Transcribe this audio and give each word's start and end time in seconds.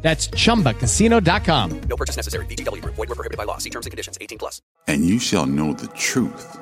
That's 0.00 0.28
chumbacasino.com. 0.28 1.80
No 1.88 1.96
purchase 1.96 2.16
necessary. 2.16 2.46
VGW 2.46 2.82
Group. 2.82 2.94
Void 2.94 3.08
were 3.08 3.14
prohibited 3.14 3.36
by 3.36 3.44
law. 3.44 3.58
See 3.58 3.70
terms 3.70 3.86
and 3.86 3.90
conditions. 3.90 4.16
18 4.20 4.38
plus. 4.38 4.62
And 4.86 5.04
you 5.04 5.18
shall 5.18 5.44
know 5.44 5.72
the 5.72 5.88
truth, 5.88 6.56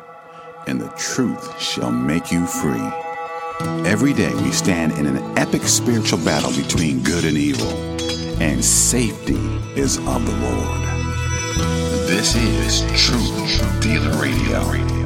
and 0.67 0.81
the 0.81 0.89
truth 0.91 1.61
shall 1.61 1.93
make 1.93 2.33
you 2.33 2.47
free. 2.47 2.89
Every 3.87 4.13
day 4.13 4.35
we 4.43 4.53
stand 4.53 4.93
in 4.93 5.07
an 5.07 5.39
epic 5.39 5.63
spiritual 5.63 6.19
battle 6.25 6.51
between 6.51 7.03
good 7.03 7.25
and 7.25 7.37
evil, 7.37 7.69
and 8.41 8.65
safety 8.65 9.37
is 9.81 9.99
of 9.99 10.27
the 10.27 10.37
Lord. 10.37 10.83
This 12.09 12.35
is 12.37 12.81
Truth 13.01 13.81
Dealer 13.83 14.21
Radio. 14.21 15.06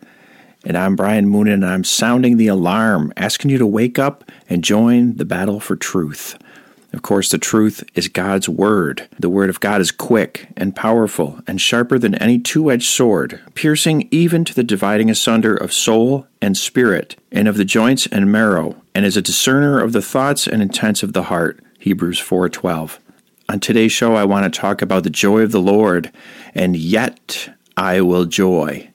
And 0.63 0.77
I'm 0.77 0.95
Brian 0.95 1.27
Moon, 1.27 1.47
and 1.47 1.65
I'm 1.65 1.83
sounding 1.83 2.37
the 2.37 2.47
alarm, 2.47 3.11
asking 3.17 3.49
you 3.49 3.57
to 3.57 3.65
wake 3.65 3.97
up 3.97 4.23
and 4.47 4.63
join 4.63 5.15
the 5.15 5.25
battle 5.25 5.59
for 5.59 5.75
truth. 5.75 6.37
Of 6.93 7.01
course, 7.01 7.29
the 7.29 7.39
truth 7.39 7.83
is 7.95 8.07
God's 8.07 8.47
Word. 8.47 9.07
The 9.17 9.29
Word 9.29 9.49
of 9.49 9.59
God 9.59 9.81
is 9.81 9.91
quick 9.91 10.49
and 10.55 10.75
powerful 10.75 11.39
and 11.47 11.59
sharper 11.59 11.97
than 11.97 12.13
any 12.15 12.37
two 12.37 12.69
edged 12.69 12.87
sword, 12.87 13.39
piercing 13.55 14.07
even 14.11 14.45
to 14.45 14.53
the 14.53 14.63
dividing 14.63 15.09
asunder 15.09 15.55
of 15.55 15.73
soul 15.73 16.27
and 16.43 16.55
spirit, 16.55 17.15
and 17.31 17.47
of 17.47 17.57
the 17.57 17.65
joints 17.65 18.05
and 18.07 18.31
marrow, 18.31 18.75
and 18.93 19.03
is 19.03 19.17
a 19.17 19.21
discerner 19.21 19.81
of 19.81 19.93
the 19.93 20.01
thoughts 20.01 20.45
and 20.47 20.61
intents 20.61 21.01
of 21.01 21.13
the 21.13 21.23
heart. 21.23 21.59
Hebrews 21.79 22.19
4:12. 22.19 22.99
On 23.49 23.59
today's 23.59 23.91
show, 23.91 24.13
I 24.13 24.25
want 24.25 24.51
to 24.53 24.59
talk 24.59 24.83
about 24.83 25.03
the 25.03 25.09
joy 25.09 25.41
of 25.41 25.51
the 25.51 25.61
Lord, 25.61 26.11
and 26.53 26.75
yet 26.75 27.49
I 27.75 28.01
will 28.01 28.25
joy 28.25 28.90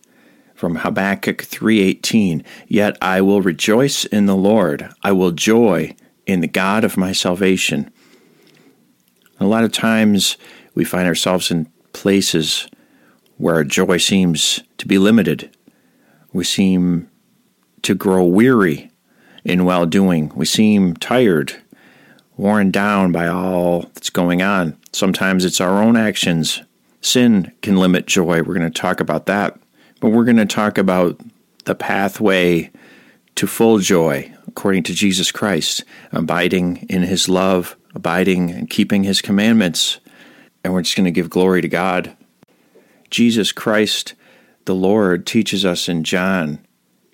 from 0.56 0.76
Habakkuk 0.76 1.42
3:18 1.42 2.42
Yet 2.66 2.96
I 3.00 3.20
will 3.20 3.42
rejoice 3.42 4.04
in 4.06 4.26
the 4.26 4.34
Lord. 4.34 4.88
I 5.02 5.12
will 5.12 5.30
joy 5.30 5.94
in 6.26 6.40
the 6.40 6.48
God 6.48 6.82
of 6.82 6.96
my 6.96 7.12
salvation. 7.12 7.90
A 9.38 9.46
lot 9.46 9.64
of 9.64 9.70
times 9.70 10.36
we 10.74 10.84
find 10.84 11.06
ourselves 11.06 11.50
in 11.50 11.68
places 11.92 12.68
where 13.36 13.56
our 13.56 13.64
joy 13.64 13.98
seems 13.98 14.60
to 14.78 14.88
be 14.88 14.98
limited. 14.98 15.54
We 16.32 16.44
seem 16.44 17.08
to 17.82 17.94
grow 17.94 18.24
weary 18.24 18.90
in 19.44 19.64
well 19.64 19.86
doing 19.86 20.32
we 20.34 20.44
seem 20.44 20.94
tired 20.94 21.54
worn 22.36 22.70
down 22.70 23.12
by 23.12 23.26
all 23.26 23.82
that's 23.94 24.10
going 24.10 24.42
on. 24.42 24.76
Sometimes 24.92 25.44
it's 25.44 25.60
our 25.60 25.82
own 25.82 25.96
actions. 25.96 26.62
Sin 27.00 27.52
can 27.62 27.76
limit 27.76 28.06
joy. 28.06 28.42
We're 28.42 28.58
going 28.58 28.70
to 28.70 28.80
talk 28.80 29.00
about 29.00 29.26
that 29.26 29.58
we're 30.10 30.24
going 30.24 30.36
to 30.36 30.46
talk 30.46 30.78
about 30.78 31.20
the 31.64 31.74
pathway 31.74 32.70
to 33.36 33.46
full 33.46 33.78
joy 33.78 34.32
according 34.46 34.82
to 34.84 34.94
Jesus 34.94 35.30
Christ, 35.30 35.84
abiding 36.12 36.86
in 36.88 37.02
his 37.02 37.28
love, 37.28 37.76
abiding 37.94 38.50
and 38.50 38.70
keeping 38.70 39.04
his 39.04 39.20
commandments. 39.20 40.00
And 40.64 40.72
we're 40.72 40.82
just 40.82 40.96
going 40.96 41.04
to 41.04 41.10
give 41.10 41.28
glory 41.28 41.60
to 41.60 41.68
God. 41.68 42.16
Jesus 43.10 43.52
Christ, 43.52 44.14
the 44.64 44.74
Lord, 44.74 45.26
teaches 45.26 45.64
us 45.64 45.88
in 45.88 46.04
John 46.04 46.66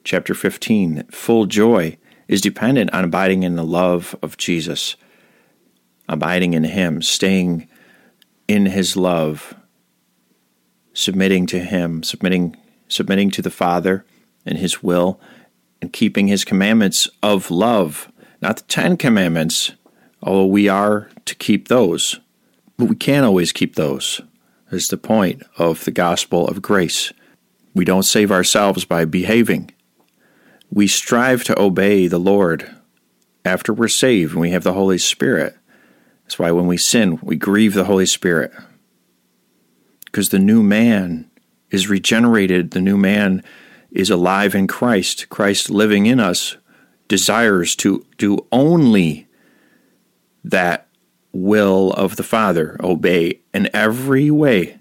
chapter 0.04 0.34
15 0.34 0.94
that 0.94 1.12
full 1.12 1.46
joy 1.46 1.98
is 2.28 2.40
dependent 2.40 2.92
on 2.94 3.04
abiding 3.04 3.42
in 3.42 3.56
the 3.56 3.64
love 3.64 4.16
of 4.22 4.36
Jesus, 4.36 4.96
abiding 6.08 6.54
in 6.54 6.64
him, 6.64 7.02
staying 7.02 7.68
in 8.48 8.66
his 8.66 8.96
love, 8.96 9.54
submitting 10.94 11.46
to 11.46 11.58
him, 11.58 12.02
submitting 12.02 12.56
submitting 12.92 13.30
to 13.32 13.42
the 13.42 13.50
Father 13.50 14.04
and 14.44 14.58
His 14.58 14.82
will, 14.82 15.20
and 15.80 15.92
keeping 15.92 16.28
His 16.28 16.44
commandments 16.44 17.08
of 17.22 17.50
love, 17.50 18.10
not 18.40 18.56
the 18.58 18.62
Ten 18.64 18.96
Commandments, 18.96 19.72
although 20.22 20.46
we 20.46 20.68
are 20.68 21.10
to 21.24 21.34
keep 21.34 21.68
those. 21.68 22.20
But 22.76 22.86
we 22.86 22.96
can't 22.96 23.26
always 23.26 23.52
keep 23.52 23.74
those. 23.74 24.20
Is 24.70 24.88
the 24.88 24.96
point 24.96 25.42
of 25.58 25.84
the 25.84 25.90
gospel 25.90 26.48
of 26.48 26.62
grace. 26.62 27.12
We 27.74 27.84
don't 27.84 28.04
save 28.04 28.32
ourselves 28.32 28.86
by 28.86 29.04
behaving. 29.04 29.70
We 30.70 30.86
strive 30.86 31.44
to 31.44 31.60
obey 31.60 32.06
the 32.06 32.18
Lord 32.18 32.74
after 33.44 33.74
we're 33.74 33.88
saved 33.88 34.32
and 34.32 34.40
we 34.40 34.50
have 34.50 34.64
the 34.64 34.72
Holy 34.72 34.96
Spirit. 34.96 35.56
That's 36.24 36.38
why 36.38 36.50
when 36.52 36.66
we 36.66 36.78
sin, 36.78 37.18
we 37.22 37.36
grieve 37.36 37.74
the 37.74 37.84
Holy 37.84 38.06
Spirit. 38.06 38.52
Because 40.06 40.30
the 40.30 40.38
new 40.38 40.62
man 40.62 41.30
is 41.72 41.88
regenerated, 41.88 42.70
the 42.70 42.80
new 42.80 42.96
man 42.96 43.42
is 43.90 44.10
alive 44.10 44.54
in 44.54 44.68
Christ. 44.68 45.28
Christ 45.28 45.70
living 45.70 46.06
in 46.06 46.20
us 46.20 46.56
desires 47.08 47.74
to 47.76 48.06
do 48.18 48.46
only 48.52 49.26
that 50.44 50.86
will 51.32 51.92
of 51.92 52.16
the 52.16 52.22
Father, 52.22 52.76
obey 52.82 53.40
in 53.54 53.68
every 53.72 54.30
way. 54.30 54.78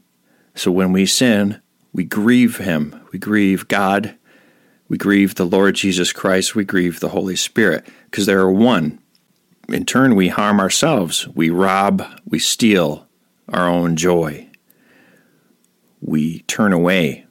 So 0.53 0.69
when 0.69 0.91
we 0.91 1.06
sin, 1.06 1.62
we 1.94 2.03
grieve 2.03 2.57
Him, 2.57 3.01
we 3.12 3.19
grieve 3.19 3.68
God, 3.68 4.18
we 4.90 4.97
grieve 4.97 5.35
the 5.35 5.46
Lord 5.46 5.75
Jesus 5.75 6.12
Christ, 6.12 6.56
we 6.56 6.66
grieve 6.66 7.00
the 7.00 7.09
Holy 7.09 7.38
Spirit, 7.38 7.88
because 8.06 8.25
they 8.25 8.34
are 8.34 8.51
one. 8.51 9.00
In 9.69 9.85
turn, 9.85 10.16
we 10.16 10.28
harm 10.28 10.59
ourselves, 10.59 11.28
we 11.30 11.50
rob, 11.50 12.03
we 12.25 12.40
steal 12.40 13.07
our 13.47 13.69
own 13.69 13.96
joy 13.96 14.50
we 16.01 16.39
turn 16.41 16.73
away 16.73 17.25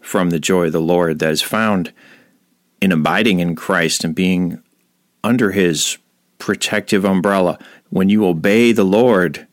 from 0.00 0.30
the 0.30 0.40
joy 0.40 0.66
of 0.66 0.72
the 0.72 0.80
Lord 0.80 1.18
that 1.18 1.30
is 1.30 1.42
found 1.42 1.92
in 2.80 2.92
abiding 2.92 3.40
in 3.40 3.54
Christ 3.54 4.04
and 4.04 4.14
being 4.14 4.62
under 5.22 5.52
His 5.52 5.98
protective 6.38 7.04
umbrella. 7.04 7.58
When 7.90 8.08
you 8.08 8.26
obey 8.26 8.72
the 8.72 8.84
Lord, 8.84 9.46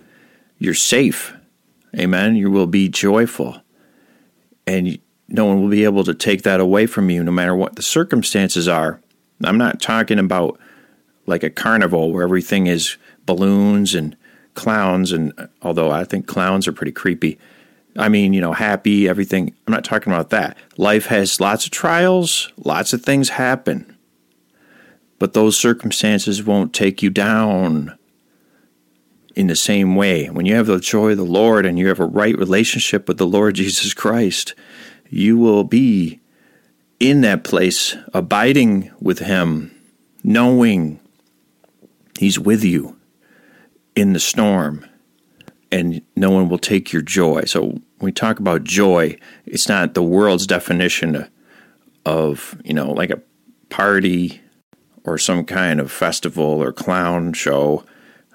you're 0.58 0.74
safe. 0.74 1.34
Amen. 1.98 2.36
You 2.36 2.50
will 2.50 2.68
be 2.68 2.90
joyful. 2.90 3.62
And 4.66 5.00
no 5.28 5.46
one 5.46 5.62
will 5.62 5.70
be 5.70 5.84
able 5.84 6.04
to 6.04 6.14
take 6.14 6.44
that 6.44 6.60
away 6.60 6.86
from 6.86 7.10
you, 7.10 7.24
no 7.24 7.32
matter 7.32 7.56
what 7.56 7.76
the 7.76 7.82
circumstances 7.82 8.68
are. 8.68 9.02
I'm 9.44 9.58
not 9.58 9.82
talking 9.82 10.20
about 10.20 10.60
like 11.26 11.44
a 11.44 11.50
carnival 11.50 12.12
where 12.12 12.24
everything 12.24 12.68
is 12.68 12.98
balloons 13.26 13.96
and 13.96 14.16
clowns, 14.54 15.12
and 15.12 15.34
although 15.62 15.92
I 15.92 16.04
think 16.04 16.28
clowns 16.28 16.68
are 16.68 16.74
pretty 16.74 16.92
creepy. 16.92 17.40
I 17.98 18.10
mean, 18.10 18.34
you 18.34 18.42
know, 18.42 18.54
happy, 18.54 19.08
everything. 19.08 19.54
I'm 19.68 19.74
not 19.74 19.84
talking 19.84 20.14
about 20.14 20.30
that. 20.30 20.58
Life 20.78 21.08
has 21.08 21.42
lots 21.42 21.66
of 21.66 21.72
trials, 21.72 22.52
lots 22.58 22.94
of 22.94 23.04
things 23.04 23.30
happen. 23.30 23.98
But 25.20 25.34
those 25.34 25.58
circumstances 25.58 26.44
won't 26.44 26.74
take 26.74 27.04
you 27.04 27.10
down 27.10 27.98
in 29.36 29.48
the 29.48 29.56
same 29.56 29.96
way. 29.96 30.30
When 30.30 30.46
you 30.46 30.56
have 30.56 30.68
the 30.68 30.80
joy 30.80 31.12
of 31.12 31.18
the 31.18 31.24
Lord 31.24 31.66
and 31.66 31.78
you 31.78 31.90
have 31.90 32.00
a 32.00 32.06
right 32.06 32.38
relationship 32.38 33.08
with 33.08 33.18
the 33.18 33.28
Lord 33.28 33.56
Jesus 33.56 33.94
Christ, 33.94 34.56
you 35.10 35.38
will 35.38 35.64
be 35.64 36.20
in 37.00 37.22
that 37.22 37.44
place, 37.44 37.96
abiding 38.14 38.92
with 39.00 39.20
Him, 39.20 39.76
knowing 40.24 41.00
He's 42.18 42.40
with 42.40 42.64
you 42.64 42.98
in 43.96 44.14
the 44.14 44.20
storm 44.20 44.86
and 45.72 46.02
no 46.16 46.30
one 46.30 46.50
will 46.50 46.58
take 46.58 46.92
your 46.92 47.02
joy. 47.02 47.44
So 47.46 47.82
we 48.02 48.12
talk 48.12 48.40
about 48.40 48.64
joy, 48.64 49.18
it's 49.46 49.68
not 49.68 49.94
the 49.94 50.04
world's 50.04 50.48
definition 50.48 51.28
of, 52.06 52.60
you 52.64 52.74
know, 52.74 52.92
like 52.92 53.10
a 53.10 53.22
party 53.70 54.42
or 55.04 55.18
some 55.18 55.46
kind 55.46 55.80
of 55.80 55.92
festival 55.92 56.44
or 56.62 56.72
clown 56.72 57.34
show. 57.34 57.84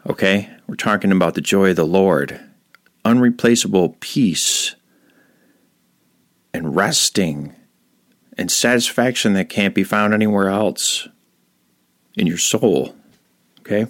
Okay? 0.08 0.50
We're 0.66 0.76
talking 0.76 1.12
about 1.12 1.34
the 1.34 1.40
joy 1.40 1.70
of 1.70 1.76
the 1.76 1.86
Lord, 1.86 2.40
unreplaceable 3.04 3.96
peace 4.00 4.74
and 6.52 6.74
resting 6.74 7.54
and 8.38 8.50
satisfaction 8.50 9.34
that 9.34 9.48
can't 9.48 9.74
be 9.74 9.84
found 9.84 10.12
anywhere 10.12 10.48
else 10.48 11.08
in 12.16 12.26
your 12.26 12.38
soul. 12.38 12.94
Okay? 13.60 13.86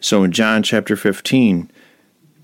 So 0.00 0.24
in 0.24 0.32
John 0.32 0.62
chapter 0.62 0.96
15, 0.96 1.70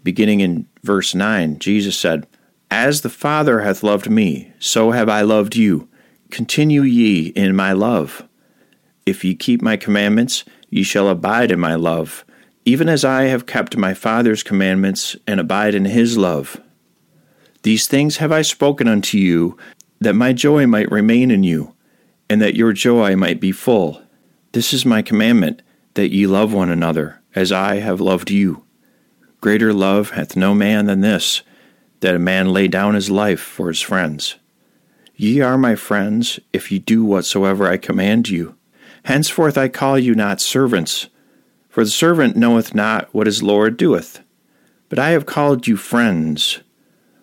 beginning 0.03 0.41
in 0.41 0.69
verse 0.87 1.15
9, 1.15 1.59
Jesus 1.59 1.99
said, 1.99 2.27
As 2.71 3.03
the 3.03 3.11
Father 3.11 3.61
hath 3.61 3.83
loved 3.83 4.09
me, 4.09 4.53
so 4.59 4.93
have 4.93 5.09
I 5.09 5.21
loved 5.21 5.57
you. 5.57 5.89
Continue 6.31 6.83
ye 6.83 7.29
in 7.29 7.55
my 7.55 7.73
love. 7.73 8.27
If 9.05 9.25
ye 9.25 9.35
keep 9.35 9.61
my 9.61 9.77
commandments, 9.77 10.45
ye 10.71 10.83
shall 10.83 11.09
abide 11.09 11.51
in 11.51 11.61
my 11.61 11.75
love, 11.75 12.25
even 12.65 12.89
as 12.89 13.05
I 13.05 13.25
have 13.25 13.47
kept 13.47 13.77
my 13.77 13.95
Father's 13.95 14.43
commandments 14.43 15.17
and 15.27 15.39
abide 15.39 15.75
in 15.75 15.85
his 15.85 16.17
love. 16.17 16.61
These 17.63 17.87
things 17.87 18.19
have 18.19 18.33
I 18.33 18.43
spoken 18.43 18.89
unto 18.89 19.19
you, 19.19 19.57
that 20.01 20.15
my 20.15 20.33
joy 20.33 20.67
might 20.67 20.91
remain 20.91 21.31
in 21.31 21.43
you, 21.43 21.75
and 22.29 22.41
that 22.43 22.57
your 22.57 22.73
joy 22.73 23.17
might 23.17 23.41
be 23.41 23.53
full. 23.53 24.03
This 24.53 24.73
is 24.73 24.85
my 24.85 25.03
commandment, 25.03 25.63
that 25.95 26.13
ye 26.13 26.27
love 26.27 26.53
one 26.53 26.71
another, 26.71 27.23
as 27.35 27.53
I 27.53 27.77
have 27.77 28.01
loved 28.01 28.31
you. 28.31 28.66
Greater 29.41 29.73
love 29.73 30.11
hath 30.11 30.37
no 30.37 30.55
man 30.55 30.87
than 30.87 31.01
this, 31.01 31.43
that 32.01 32.15
a 32.15 32.19
man 32.19 32.53
lay 32.53 32.69
down 32.69 32.95
his 32.95 33.11
life 33.11 33.41
for 33.41 33.69
his 33.69 33.81
friends. 33.81 34.37
Ye 35.15 35.41
are 35.41 35.57
my 35.57 35.75
friends, 35.75 36.39
if 36.53 36.71
ye 36.71 36.79
do 36.79 37.05
whatsoever 37.05 37.67
I 37.67 37.77
command 37.77 38.29
you. 38.29 38.57
Henceforth 39.05 39.57
I 39.57 39.69
call 39.69 39.99
you 39.99 40.15
not 40.15 40.41
servants, 40.41 41.09
for 41.69 41.85
the 41.85 41.91
servant 41.91 42.37
knoweth 42.37 42.75
not 42.75 43.13
what 43.15 43.27
his 43.27 43.43
Lord 43.43 43.77
doeth. 43.77 44.21
But 44.89 44.99
I 44.99 45.11
have 45.11 45.27
called 45.27 45.67
you 45.67 45.77
friends. 45.77 46.61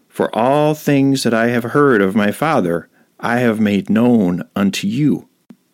For 0.07 0.33
all 0.35 0.73
things 0.73 1.23
that 1.23 1.33
I 1.33 1.47
have 1.47 1.63
heard 1.63 2.01
of 2.01 2.15
my 2.15 2.31
Father, 2.31 2.89
I 3.19 3.39
have 3.39 3.59
made 3.59 3.89
known 3.89 4.47
unto 4.55 4.87
you. 4.87 5.27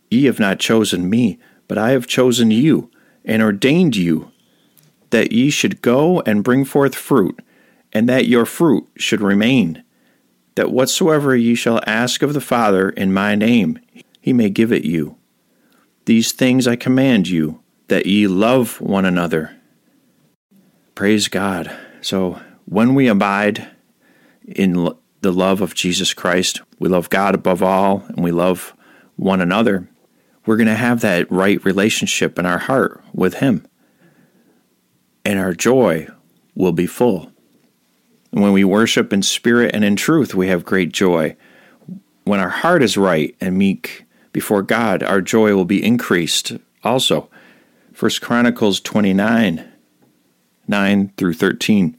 Ye 0.09 0.25
have 0.25 0.39
not 0.39 0.59
chosen 0.59 1.09
me, 1.09 1.39
but 1.67 1.77
I 1.77 1.91
have 1.91 2.07
chosen 2.07 2.51
you, 2.51 2.89
and 3.23 3.41
ordained 3.41 3.95
you, 3.95 4.31
that 5.09 5.31
ye 5.31 5.49
should 5.49 5.81
go 5.81 6.21
and 6.21 6.43
bring 6.43 6.65
forth 6.65 6.95
fruit, 6.95 7.39
and 7.91 8.07
that 8.07 8.27
your 8.27 8.45
fruit 8.45 8.87
should 8.97 9.21
remain, 9.21 9.83
that 10.55 10.71
whatsoever 10.71 11.35
ye 11.35 11.55
shall 11.55 11.81
ask 11.85 12.21
of 12.21 12.33
the 12.33 12.41
Father 12.41 12.89
in 12.89 13.13
my 13.13 13.35
name, 13.35 13.79
he 14.21 14.33
may 14.33 14.49
give 14.49 14.71
it 14.71 14.85
you. 14.85 15.15
These 16.05 16.31
things 16.31 16.67
I 16.67 16.75
command 16.75 17.27
you, 17.27 17.61
that 17.87 18.05
ye 18.05 18.27
love 18.27 18.79
one 18.81 19.05
another. 19.05 19.55
Praise 20.95 21.27
God. 21.27 21.75
So, 22.01 22.41
when 22.65 22.93
we 22.93 23.07
abide, 23.07 23.69
in 24.45 24.89
the 25.21 25.31
love 25.31 25.61
of 25.61 25.75
Jesus 25.75 26.13
Christ, 26.13 26.61
we 26.79 26.89
love 26.89 27.09
God 27.09 27.35
above 27.35 27.61
all, 27.61 28.03
and 28.09 28.23
we 28.23 28.31
love 28.31 28.75
one 29.15 29.41
another, 29.41 29.87
we're 30.45 30.57
going 30.57 30.67
to 30.67 30.75
have 30.75 31.01
that 31.01 31.31
right 31.31 31.63
relationship 31.63 32.39
in 32.39 32.45
our 32.45 32.57
heart 32.57 33.03
with 33.13 33.35
Him. 33.35 33.65
And 35.29 35.37
our 35.37 35.53
joy 35.53 36.07
will 36.55 36.71
be 36.71 36.87
full. 36.87 37.31
When 38.31 38.51
we 38.51 38.63
worship 38.63 39.13
in 39.13 39.21
spirit 39.21 39.75
and 39.75 39.83
in 39.83 39.95
truth, 39.95 40.33
we 40.33 40.47
have 40.47 40.65
great 40.65 40.91
joy. 40.91 41.37
When 42.23 42.39
our 42.39 42.49
heart 42.49 42.81
is 42.81 42.97
right 42.97 43.35
and 43.39 43.55
meek 43.55 44.05
before 44.33 44.63
God, 44.63 45.03
our 45.03 45.21
joy 45.21 45.53
will 45.53 45.65
be 45.65 45.85
increased 45.85 46.53
also. 46.83 47.29
1 47.99 48.11
Chronicles 48.21 48.81
29 48.81 49.71
9 50.67 51.13
through 51.15 51.33
13. 51.35 51.95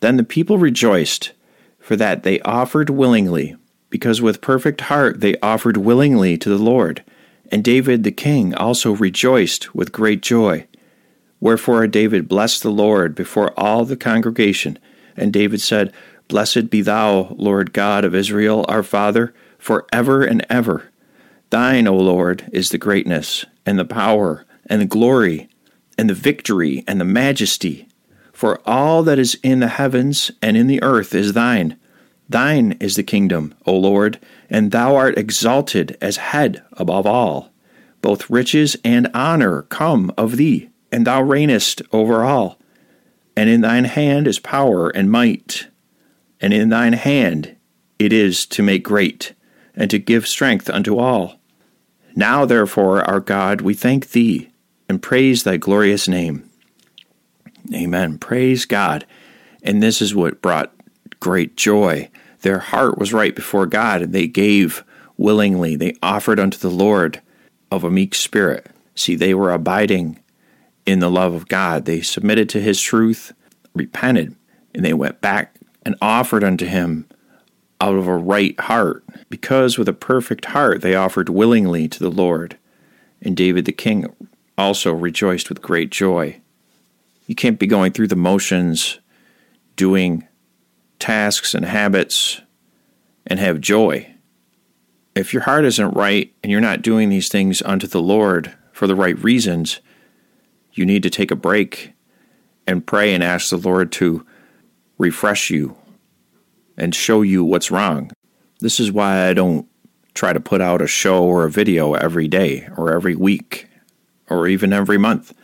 Then 0.00 0.16
the 0.16 0.24
people 0.24 0.58
rejoiced 0.58 1.30
for 1.78 1.94
that 1.94 2.24
they 2.24 2.40
offered 2.40 2.90
willingly, 2.90 3.54
because 3.88 4.20
with 4.20 4.40
perfect 4.40 4.80
heart 4.80 5.20
they 5.20 5.38
offered 5.38 5.76
willingly 5.76 6.36
to 6.38 6.48
the 6.48 6.58
Lord. 6.58 7.04
And 7.52 7.62
David 7.62 8.02
the 8.02 8.10
king 8.10 8.52
also 8.52 8.96
rejoiced 8.96 9.76
with 9.76 9.92
great 9.92 10.22
joy. 10.22 10.66
Wherefore 11.40 11.86
David 11.86 12.28
blessed 12.28 12.62
the 12.62 12.70
Lord 12.70 13.14
before 13.14 13.52
all 13.58 13.84
the 13.84 13.96
congregation. 13.96 14.78
And 15.16 15.32
David 15.32 15.60
said, 15.60 15.92
Blessed 16.28 16.70
be 16.70 16.82
thou, 16.82 17.34
Lord 17.36 17.72
God 17.72 18.04
of 18.04 18.14
Israel, 18.14 18.64
our 18.68 18.82
Father, 18.82 19.32
for 19.58 19.86
ever 19.92 20.24
and 20.24 20.44
ever. 20.50 20.90
Thine, 21.50 21.86
O 21.86 21.96
Lord, 21.96 22.48
is 22.52 22.70
the 22.70 22.78
greatness, 22.78 23.44
and 23.64 23.78
the 23.78 23.84
power, 23.84 24.44
and 24.66 24.80
the 24.80 24.86
glory, 24.86 25.48
and 25.96 26.10
the 26.10 26.14
victory, 26.14 26.82
and 26.88 27.00
the 27.00 27.04
majesty. 27.04 27.86
For 28.32 28.60
all 28.68 29.02
that 29.04 29.18
is 29.18 29.38
in 29.42 29.60
the 29.60 29.68
heavens 29.68 30.30
and 30.42 30.56
in 30.56 30.66
the 30.66 30.82
earth 30.82 31.14
is 31.14 31.32
thine. 31.32 31.78
Thine 32.28 32.76
is 32.80 32.96
the 32.96 33.02
kingdom, 33.02 33.54
O 33.64 33.74
Lord, 33.74 34.18
and 34.50 34.72
thou 34.72 34.96
art 34.96 35.16
exalted 35.16 35.96
as 36.00 36.16
head 36.16 36.62
above 36.72 37.06
all. 37.06 37.50
Both 38.02 38.28
riches 38.28 38.76
and 38.84 39.08
honor 39.14 39.62
come 39.62 40.12
of 40.18 40.36
thee, 40.36 40.68
and 40.90 41.06
thou 41.06 41.22
reignest 41.22 41.82
over 41.92 42.24
all. 42.24 42.58
And 43.36 43.50
in 43.50 43.60
thine 43.60 43.84
hand 43.84 44.26
is 44.26 44.38
power 44.38 44.88
and 44.88 45.10
might, 45.10 45.68
and 46.40 46.52
in 46.52 46.70
thine 46.70 46.94
hand 46.94 47.56
it 47.98 48.12
is 48.12 48.46
to 48.46 48.62
make 48.62 48.82
great, 48.82 49.32
and 49.74 49.90
to 49.90 49.98
give 49.98 50.26
strength 50.26 50.70
unto 50.70 50.98
all. 50.98 51.38
Now, 52.14 52.44
therefore, 52.44 53.02
our 53.02 53.20
God, 53.20 53.60
we 53.60 53.74
thank 53.74 54.10
thee, 54.10 54.50
and 54.88 55.02
praise 55.02 55.42
thy 55.42 55.56
glorious 55.58 56.08
name. 56.08 56.48
Amen. 57.74 58.18
Praise 58.18 58.64
God. 58.64 59.04
And 59.62 59.82
this 59.82 60.00
is 60.00 60.14
what 60.14 60.40
brought 60.40 60.72
great 61.20 61.56
joy. 61.56 62.08
Their 62.42 62.58
heart 62.58 62.98
was 62.98 63.12
right 63.12 63.34
before 63.34 63.66
God, 63.66 64.02
and 64.02 64.12
they 64.12 64.26
gave 64.26 64.84
willingly. 65.16 65.76
They 65.76 65.96
offered 66.02 66.38
unto 66.38 66.58
the 66.58 66.70
Lord 66.70 67.20
of 67.70 67.82
a 67.82 67.90
meek 67.90 68.14
spirit. 68.14 68.66
See, 68.94 69.14
they 69.14 69.34
were 69.34 69.52
abiding 69.52 70.20
in 70.86 71.00
the 71.00 71.10
love 71.10 71.34
of 71.34 71.48
God. 71.48 71.84
They 71.84 72.00
submitted 72.00 72.48
to 72.50 72.60
his 72.60 72.80
truth, 72.80 73.32
repented, 73.74 74.34
and 74.74 74.84
they 74.84 74.94
went 74.94 75.20
back 75.20 75.56
and 75.84 75.96
offered 76.00 76.44
unto 76.44 76.64
him 76.64 77.06
out 77.80 77.96
of 77.96 78.06
a 78.06 78.16
right 78.16 78.58
heart, 78.60 79.04
because 79.28 79.76
with 79.76 79.88
a 79.88 79.92
perfect 79.92 80.46
heart 80.46 80.80
they 80.80 80.94
offered 80.94 81.28
willingly 81.28 81.88
to 81.88 81.98
the 81.98 82.10
Lord. 82.10 82.56
And 83.20 83.36
David 83.36 83.64
the 83.64 83.72
king 83.72 84.06
also 84.56 84.92
rejoiced 84.92 85.48
with 85.48 85.60
great 85.60 85.90
joy. 85.90 86.40
You 87.26 87.34
can't 87.34 87.58
be 87.58 87.66
going 87.66 87.92
through 87.92 88.08
the 88.08 88.16
motions, 88.16 89.00
doing 89.74 90.26
tasks 90.98 91.54
and 91.54 91.64
habits, 91.66 92.40
and 93.26 93.38
have 93.38 93.60
joy. 93.60 94.14
If 95.14 95.32
your 95.32 95.42
heart 95.42 95.64
isn't 95.64 95.90
right 95.90 96.32
and 96.42 96.52
you're 96.52 96.60
not 96.60 96.82
doing 96.82 97.08
these 97.08 97.28
things 97.28 97.60
unto 97.62 97.86
the 97.86 98.00
Lord 98.00 98.54
for 98.72 98.86
the 98.86 98.94
right 98.94 99.18
reasons, 99.22 99.80
you 100.76 100.86
need 100.86 101.02
to 101.02 101.10
take 101.10 101.30
a 101.30 101.36
break 101.36 101.92
and 102.66 102.86
pray 102.86 103.14
and 103.14 103.22
ask 103.22 103.50
the 103.50 103.56
Lord 103.56 103.92
to 103.92 104.26
refresh 104.98 105.50
you 105.50 105.76
and 106.76 106.94
show 106.94 107.22
you 107.22 107.44
what's 107.44 107.70
wrong. 107.70 108.10
This 108.60 108.80
is 108.80 108.92
why 108.92 109.28
I 109.28 109.34
don't 109.34 109.66
try 110.14 110.32
to 110.32 110.40
put 110.40 110.60
out 110.60 110.82
a 110.82 110.86
show 110.86 111.24
or 111.24 111.44
a 111.44 111.50
video 111.50 111.94
every 111.94 112.28
day 112.28 112.68
or 112.76 112.92
every 112.92 113.14
week 113.14 113.68
or 114.28 114.48
even 114.48 114.72
every 114.72 114.98
month. 114.98 115.34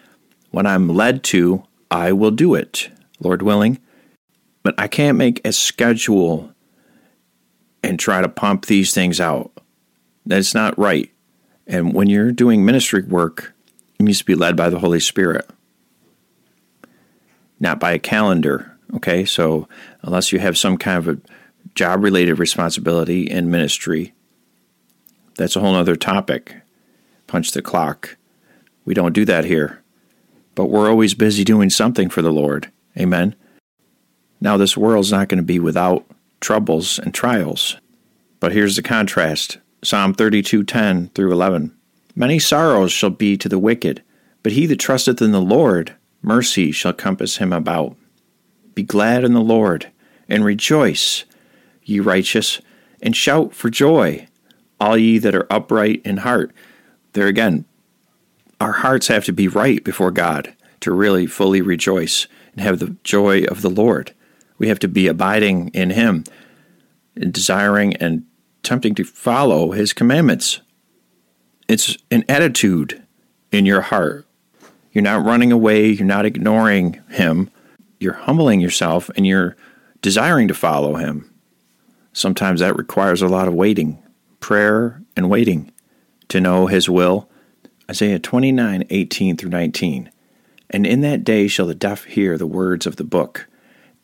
When 0.51 0.67
I'm 0.67 0.89
led 0.89 1.23
to, 1.25 1.65
I 1.91 2.13
will 2.13 2.31
do 2.31 2.55
it, 2.55 2.91
Lord 3.21 3.43
willing. 3.43 3.79
But 4.63 4.75
I 4.79 4.89
can't 4.89 5.19
make 5.19 5.47
a 5.47 5.53
schedule 5.53 6.53
and 7.83 7.99
try 7.99 8.21
to 8.21 8.29
pump 8.29 8.67
these 8.67 8.95
things 8.95 9.21
out. 9.21 9.53
That's 10.25 10.55
not 10.55 10.79
right. 10.79 11.11
And 11.67 11.95
when 11.95 12.09
you're 12.09 12.33
doing 12.33 12.65
ministry 12.65 13.03
work, 13.03 13.52
needs 14.05 14.19
to 14.19 14.25
be 14.25 14.35
led 14.35 14.57
by 14.57 14.69
the 14.69 14.79
Holy 14.79 15.01
Spirit, 15.01 15.49
not 17.61 17.81
by 17.81 17.93
a 17.93 17.99
calendar. 17.99 18.77
Okay, 18.95 19.25
so 19.25 19.69
unless 20.03 20.33
you 20.33 20.39
have 20.39 20.59
some 20.59 20.77
kind 20.77 20.99
of 20.99 21.09
a 21.09 21.21
job 21.75 22.03
related 22.03 22.39
responsibility 22.39 23.23
in 23.23 23.51
ministry, 23.51 24.13
that's 25.37 25.57
a 25.57 25.61
whole 25.61 25.75
other 25.75 25.97
topic. 25.97 26.57
Punch 27.27 27.53
the 27.53 27.63
clock. 27.63 28.17
We 28.85 28.95
don't 28.95 29.15
do 29.15 29.25
that 29.25 29.45
here 29.45 29.83
but 30.55 30.67
we're 30.67 30.91
always 30.91 31.15
busy 31.15 31.45
doing 31.45 31.71
something 31.71 32.09
for 32.09 32.23
the 32.23 32.33
Lord. 32.33 32.71
Amen. 32.99 33.35
Now, 34.41 34.57
this 34.57 34.77
world's 34.77 35.13
not 35.13 35.29
going 35.29 35.39
to 35.39 35.45
be 35.45 35.59
without 35.59 36.07
troubles 36.41 36.99
and 36.99 37.15
trials. 37.15 37.77
But 38.41 38.53
here's 38.53 38.77
the 38.77 38.83
contrast 38.83 39.59
Psalm 39.83 40.15
32:10 40.15 41.15
through 41.15 41.33
11. 41.33 41.77
Many 42.15 42.39
sorrows 42.39 42.93
shall 42.93 43.11
be 43.11 43.37
to 43.37 43.49
the 43.49 43.59
wicked, 43.59 44.03
but 44.43 44.53
he 44.53 44.67
that 44.67 44.81
trusteth 44.81 45.23
in 45.23 45.33
the 45.33 45.41
Lord, 45.41 45.95
mercy 46.23 46.73
shall 46.73 46.93
compass 46.93 47.39
him 47.39 47.53
about. 47.53 47.97
Be 48.75 48.83
glad 48.83 49.25
in 49.25 49.33
the 49.33 49.41
Lord, 49.41 49.91
and 50.29 50.45
rejoice, 50.45 51.25
ye 51.83 52.01
righteous, 52.01 52.61
and 53.01 53.17
shout 53.17 53.55
for 53.55 53.71
joy, 53.71 54.27
all 54.81 54.97
ye 54.97 55.19
that 55.19 55.35
are 55.35 55.51
upright 55.51 56.03
in 56.05 56.19
heart. 56.19 56.53
There 57.13 57.27
again, 57.27 57.65
our 58.61 58.73
hearts 58.73 59.09
have 59.09 59.25
to 59.25 59.33
be 59.33 59.49
right 59.49 59.83
before 59.83 60.11
God 60.11 60.55
to 60.81 60.93
really 60.93 61.27
fully 61.27 61.61
rejoice 61.61 62.27
and 62.53 62.61
have 62.61 62.79
the 62.79 62.97
joy 63.05 63.45
of 63.45 63.63
the 63.63 63.71
Lord. 63.71 64.13
We 64.59 64.69
have 64.69 64.79
to 64.81 64.89
be 64.89 65.07
abiding 65.07 65.69
in 65.69 65.91
Him. 65.91 66.25
and 67.17 67.33
desiring 67.33 67.95
and 67.97 68.25
attempting 68.61 68.95
to 68.95 69.05
follow 69.05 69.73
his 69.73 69.93
commandments. 69.93 70.61
It's 71.73 71.97
an 72.11 72.27
attitude 72.29 73.03
in 73.51 73.65
your 73.65 73.81
heart. 73.81 74.27
You're 74.93 75.01
not 75.01 75.25
running 75.25 75.53
away, 75.53 75.89
you're 75.89 76.05
not 76.05 76.27
ignoring 76.27 77.01
him. 77.09 77.49
You're 77.99 78.13
humbling 78.13 78.61
yourself 78.61 79.09
and 79.17 79.27
you're 79.27 79.57
desiring 80.03 80.49
to 80.49 80.55
follow 80.55 80.97
him. 80.97 81.33
Sometimes 82.13 82.61
that 82.61 82.77
requires 82.77 83.23
a 83.23 83.27
lot 83.27 83.49
of 83.49 83.55
waiting, 83.55 84.03
prayer 84.39 85.01
and 85.17 85.31
waiting 85.31 85.73
to 86.29 86.43
know 86.43 86.67
his 86.67 86.91
will. 86.91 87.31
Isaiah 87.91 88.19
29 88.19 88.85
18 88.91 89.39
through 89.39 89.49
19. 89.49 90.11
And 90.69 90.87
in 90.87 91.01
that 91.01 91.25
day 91.25 91.49
shall 91.49 91.69
the 91.69 91.75
deaf 91.75 92.05
hear 92.05 92.37
the 92.37 92.47
words 92.47 92.87
of 92.87 92.97
the 92.97 93.03
book, 93.03 93.49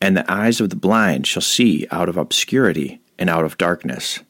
and 0.01 0.17
the 0.17 0.33
eyes 0.33 0.59
of 0.63 0.71
the 0.71 0.77
blind 0.77 1.27
shall 1.27 1.43
see 1.43 1.87
out 1.91 2.09
of 2.09 2.17
obscurity 2.17 3.03
and 3.19 3.29
out 3.29 3.45
of 3.45 3.59
darkness. 3.59 4.21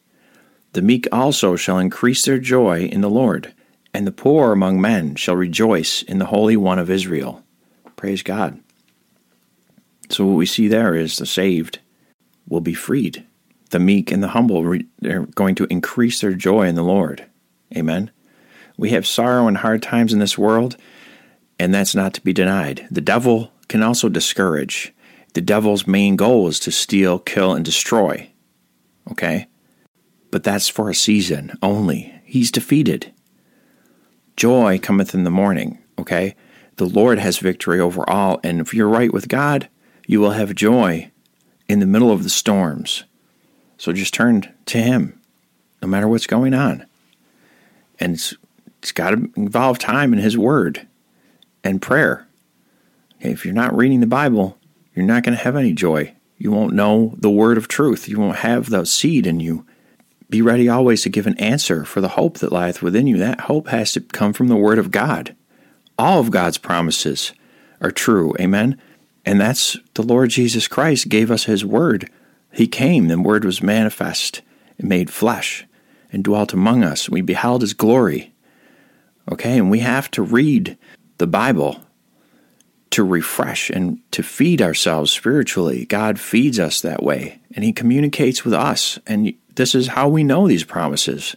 The 0.72 0.82
meek 0.82 1.08
also 1.10 1.56
shall 1.56 1.78
increase 1.78 2.24
their 2.24 2.38
joy 2.38 2.82
in 2.84 3.00
the 3.00 3.10
Lord, 3.10 3.54
and 3.94 4.06
the 4.06 4.12
poor 4.12 4.52
among 4.52 4.80
men 4.80 5.14
shall 5.14 5.36
rejoice 5.36 6.02
in 6.02 6.18
the 6.18 6.26
Holy 6.26 6.56
One 6.56 6.78
of 6.78 6.90
Israel. 6.90 7.42
Praise 7.96 8.22
God. 8.22 8.60
So, 10.10 10.24
what 10.26 10.36
we 10.36 10.46
see 10.46 10.68
there 10.68 10.94
is 10.94 11.16
the 11.16 11.26
saved 11.26 11.80
will 12.48 12.60
be 12.60 12.74
freed. 12.74 13.24
The 13.70 13.78
meek 13.78 14.10
and 14.10 14.22
the 14.22 14.28
humble 14.28 14.64
are 15.04 15.26
going 15.34 15.54
to 15.56 15.66
increase 15.66 16.20
their 16.20 16.32
joy 16.32 16.66
in 16.66 16.74
the 16.74 16.82
Lord. 16.82 17.26
Amen. 17.76 18.10
We 18.76 18.90
have 18.90 19.06
sorrow 19.06 19.48
and 19.48 19.58
hard 19.58 19.82
times 19.82 20.12
in 20.12 20.18
this 20.18 20.38
world, 20.38 20.76
and 21.58 21.74
that's 21.74 21.94
not 21.94 22.14
to 22.14 22.20
be 22.22 22.32
denied. 22.32 22.86
The 22.90 23.00
devil 23.00 23.52
can 23.68 23.82
also 23.82 24.08
discourage. 24.08 24.94
The 25.34 25.40
devil's 25.40 25.86
main 25.86 26.16
goal 26.16 26.48
is 26.48 26.58
to 26.60 26.70
steal, 26.70 27.18
kill, 27.18 27.52
and 27.52 27.64
destroy. 27.64 28.30
Okay? 29.10 29.48
But 30.30 30.44
that's 30.44 30.68
for 30.68 30.90
a 30.90 30.94
season 30.94 31.56
only. 31.62 32.20
He's 32.24 32.50
defeated. 32.50 33.12
Joy 34.36 34.78
cometh 34.78 35.14
in 35.14 35.24
the 35.24 35.30
morning. 35.30 35.78
Okay? 35.98 36.36
The 36.76 36.86
Lord 36.86 37.18
has 37.18 37.38
victory 37.38 37.80
over 37.80 38.08
all, 38.08 38.38
and 38.44 38.60
if 38.60 38.72
you're 38.72 38.88
right 38.88 39.12
with 39.12 39.28
God, 39.28 39.68
you 40.06 40.20
will 40.20 40.30
have 40.30 40.54
joy 40.54 41.10
in 41.68 41.80
the 41.80 41.86
middle 41.86 42.12
of 42.12 42.22
the 42.22 42.30
storms. 42.30 43.04
So 43.76 43.92
just 43.92 44.14
turn 44.14 44.52
to 44.66 44.78
Him, 44.78 45.20
no 45.82 45.88
matter 45.88 46.06
what's 46.06 46.26
going 46.26 46.54
on. 46.54 46.86
And 47.98 48.14
it's, 48.14 48.34
it's 48.78 48.92
got 48.92 49.10
to 49.10 49.30
involve 49.36 49.78
time 49.78 50.12
in 50.12 50.20
His 50.20 50.38
Word 50.38 50.86
and 51.64 51.82
prayer. 51.82 52.28
Okay, 53.16 53.32
if 53.32 53.44
you're 53.44 53.54
not 53.54 53.76
reading 53.76 53.98
the 53.98 54.06
Bible, 54.06 54.56
you're 54.94 55.04
not 55.04 55.24
going 55.24 55.36
to 55.36 55.42
have 55.42 55.56
any 55.56 55.72
joy. 55.72 56.14
You 56.36 56.52
won't 56.52 56.74
know 56.74 57.14
the 57.16 57.30
word 57.30 57.58
of 57.58 57.66
truth. 57.66 58.08
You 58.08 58.20
won't 58.20 58.38
have 58.38 58.70
the 58.70 58.84
seed 58.84 59.26
in 59.26 59.40
you. 59.40 59.66
Be 60.30 60.42
ready 60.42 60.68
always 60.68 61.02
to 61.02 61.08
give 61.08 61.26
an 61.26 61.38
answer 61.38 61.84
for 61.84 62.00
the 62.00 62.08
hope 62.08 62.38
that 62.38 62.52
lieth 62.52 62.82
within 62.82 63.06
you. 63.06 63.16
That 63.16 63.42
hope 63.42 63.68
has 63.68 63.92
to 63.92 64.00
come 64.00 64.32
from 64.32 64.48
the 64.48 64.56
word 64.56 64.78
of 64.78 64.90
God. 64.90 65.34
All 65.98 66.20
of 66.20 66.30
God's 66.30 66.58
promises 66.58 67.32
are 67.80 67.90
true. 67.90 68.34
Amen. 68.38 68.80
And 69.24 69.40
that's 69.40 69.76
the 69.94 70.02
Lord 70.02 70.30
Jesus 70.30 70.68
Christ 70.68 71.08
gave 71.08 71.30
us 71.30 71.44
his 71.44 71.64
word. 71.64 72.10
He 72.52 72.66
came, 72.66 73.08
the 73.08 73.20
word 73.20 73.44
was 73.44 73.62
manifest 73.62 74.42
and 74.78 74.88
made 74.88 75.10
flesh 75.10 75.66
and 76.12 76.24
dwelt 76.24 76.52
among 76.52 76.84
us. 76.84 77.08
We 77.08 77.20
beheld 77.20 77.62
his 77.62 77.74
glory. 77.74 78.32
Okay, 79.30 79.58
and 79.58 79.70
we 79.70 79.80
have 79.80 80.10
to 80.12 80.22
read 80.22 80.78
the 81.18 81.26
Bible 81.26 81.82
to 82.90 83.04
refresh 83.04 83.68
and 83.68 84.00
to 84.12 84.22
feed 84.22 84.62
ourselves 84.62 85.10
spiritually. 85.10 85.84
God 85.84 86.18
feeds 86.18 86.58
us 86.58 86.80
that 86.80 87.02
way, 87.02 87.40
and 87.54 87.64
He 87.64 87.72
communicates 87.72 88.44
with 88.44 88.54
us. 88.54 88.98
And 89.06 89.34
this 89.58 89.74
is 89.74 89.88
how 89.88 90.08
we 90.08 90.22
know 90.22 90.46
these 90.46 90.64
promises. 90.64 91.36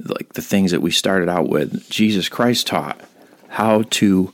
Like 0.00 0.32
the 0.32 0.42
things 0.42 0.70
that 0.72 0.80
we 0.80 0.90
started 0.90 1.28
out 1.28 1.48
with, 1.48 1.88
Jesus 1.88 2.28
Christ 2.28 2.66
taught 2.66 3.00
how 3.48 3.82
to 3.90 4.32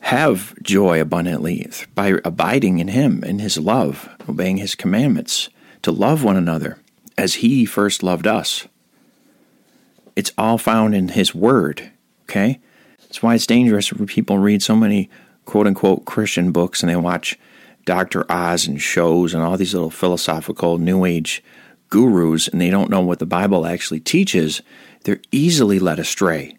have 0.00 0.54
joy 0.62 1.00
abundantly 1.00 1.68
by 1.94 2.18
abiding 2.24 2.78
in 2.78 2.88
Him, 2.88 3.24
in 3.24 3.38
His 3.38 3.58
love, 3.58 4.08
obeying 4.28 4.58
His 4.58 4.74
commandments, 4.74 5.48
to 5.82 5.90
love 5.90 6.22
one 6.22 6.36
another 6.36 6.78
as 7.16 7.36
He 7.36 7.64
first 7.64 8.02
loved 8.02 8.26
us. 8.26 8.68
It's 10.14 10.32
all 10.36 10.58
found 10.58 10.94
in 10.94 11.08
His 11.08 11.34
Word, 11.34 11.90
okay? 12.24 12.60
That's 13.00 13.22
why 13.22 13.34
it's 13.34 13.46
dangerous 13.46 13.92
when 13.92 14.06
people 14.06 14.38
read 14.38 14.62
so 14.62 14.76
many 14.76 15.08
quote 15.46 15.66
unquote 15.66 16.04
Christian 16.04 16.52
books 16.52 16.82
and 16.82 16.90
they 16.90 16.96
watch 16.96 17.38
Dr. 17.86 18.30
Oz 18.30 18.66
and 18.66 18.80
shows 18.80 19.32
and 19.32 19.42
all 19.42 19.56
these 19.56 19.72
little 19.72 19.90
philosophical 19.90 20.76
New 20.76 21.06
Age 21.06 21.42
gurus 21.88 22.48
and 22.48 22.60
they 22.60 22.70
don't 22.70 22.90
know 22.90 23.00
what 23.00 23.18
the 23.18 23.26
Bible 23.26 23.66
actually 23.66 24.00
teaches, 24.00 24.62
they're 25.04 25.20
easily 25.30 25.78
led 25.78 25.98
astray 25.98 26.56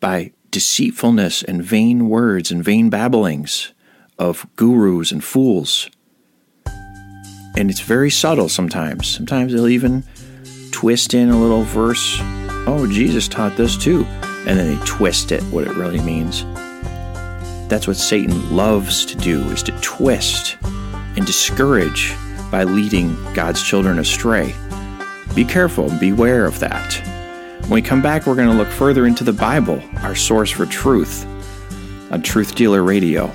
by 0.00 0.32
deceitfulness 0.50 1.42
and 1.42 1.62
vain 1.62 2.08
words 2.08 2.50
and 2.50 2.62
vain 2.62 2.88
babblings 2.88 3.72
of 4.18 4.46
gurus 4.56 5.10
and 5.10 5.24
fools. 5.24 5.90
And 7.56 7.70
it's 7.70 7.80
very 7.80 8.10
subtle 8.10 8.48
sometimes. 8.48 9.08
Sometimes 9.08 9.52
they'll 9.52 9.68
even 9.68 10.04
twist 10.70 11.14
in 11.14 11.30
a 11.30 11.40
little 11.40 11.62
verse. 11.62 12.18
Oh, 12.66 12.86
Jesus 12.90 13.28
taught 13.28 13.56
this 13.56 13.76
too. 13.76 14.04
And 14.46 14.58
then 14.58 14.76
they 14.76 14.84
twist 14.84 15.32
it, 15.32 15.42
what 15.44 15.66
it 15.66 15.74
really 15.74 16.00
means. 16.00 16.44
That's 17.68 17.86
what 17.86 17.96
Satan 17.96 18.54
loves 18.54 19.06
to 19.06 19.16
do 19.16 19.42
is 19.50 19.62
to 19.64 19.72
twist 19.80 20.58
and 20.62 21.24
discourage 21.24 22.14
by 22.50 22.64
leading 22.64 23.16
God's 23.34 23.62
children 23.62 23.98
astray. 23.98 24.54
Be 25.34 25.44
careful, 25.44 25.90
beware 25.98 26.46
of 26.46 26.58
that. 26.60 26.94
When 27.62 27.70
we 27.70 27.82
come 27.82 28.02
back, 28.02 28.26
we're 28.26 28.34
going 28.34 28.50
to 28.50 28.54
look 28.54 28.68
further 28.68 29.06
into 29.06 29.24
the 29.24 29.32
Bible, 29.32 29.82
our 29.98 30.14
source 30.14 30.50
for 30.50 30.66
truth, 30.66 31.26
on 32.12 32.22
Truth 32.22 32.54
Dealer 32.54 32.82
Radio. 32.82 33.30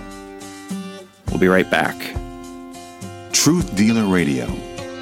We'll 1.29 1.39
be 1.39 1.47
right 1.47 1.69
back. 1.69 1.95
Truth 3.33 3.75
Dealer 3.75 4.05
Radio. 4.05 4.47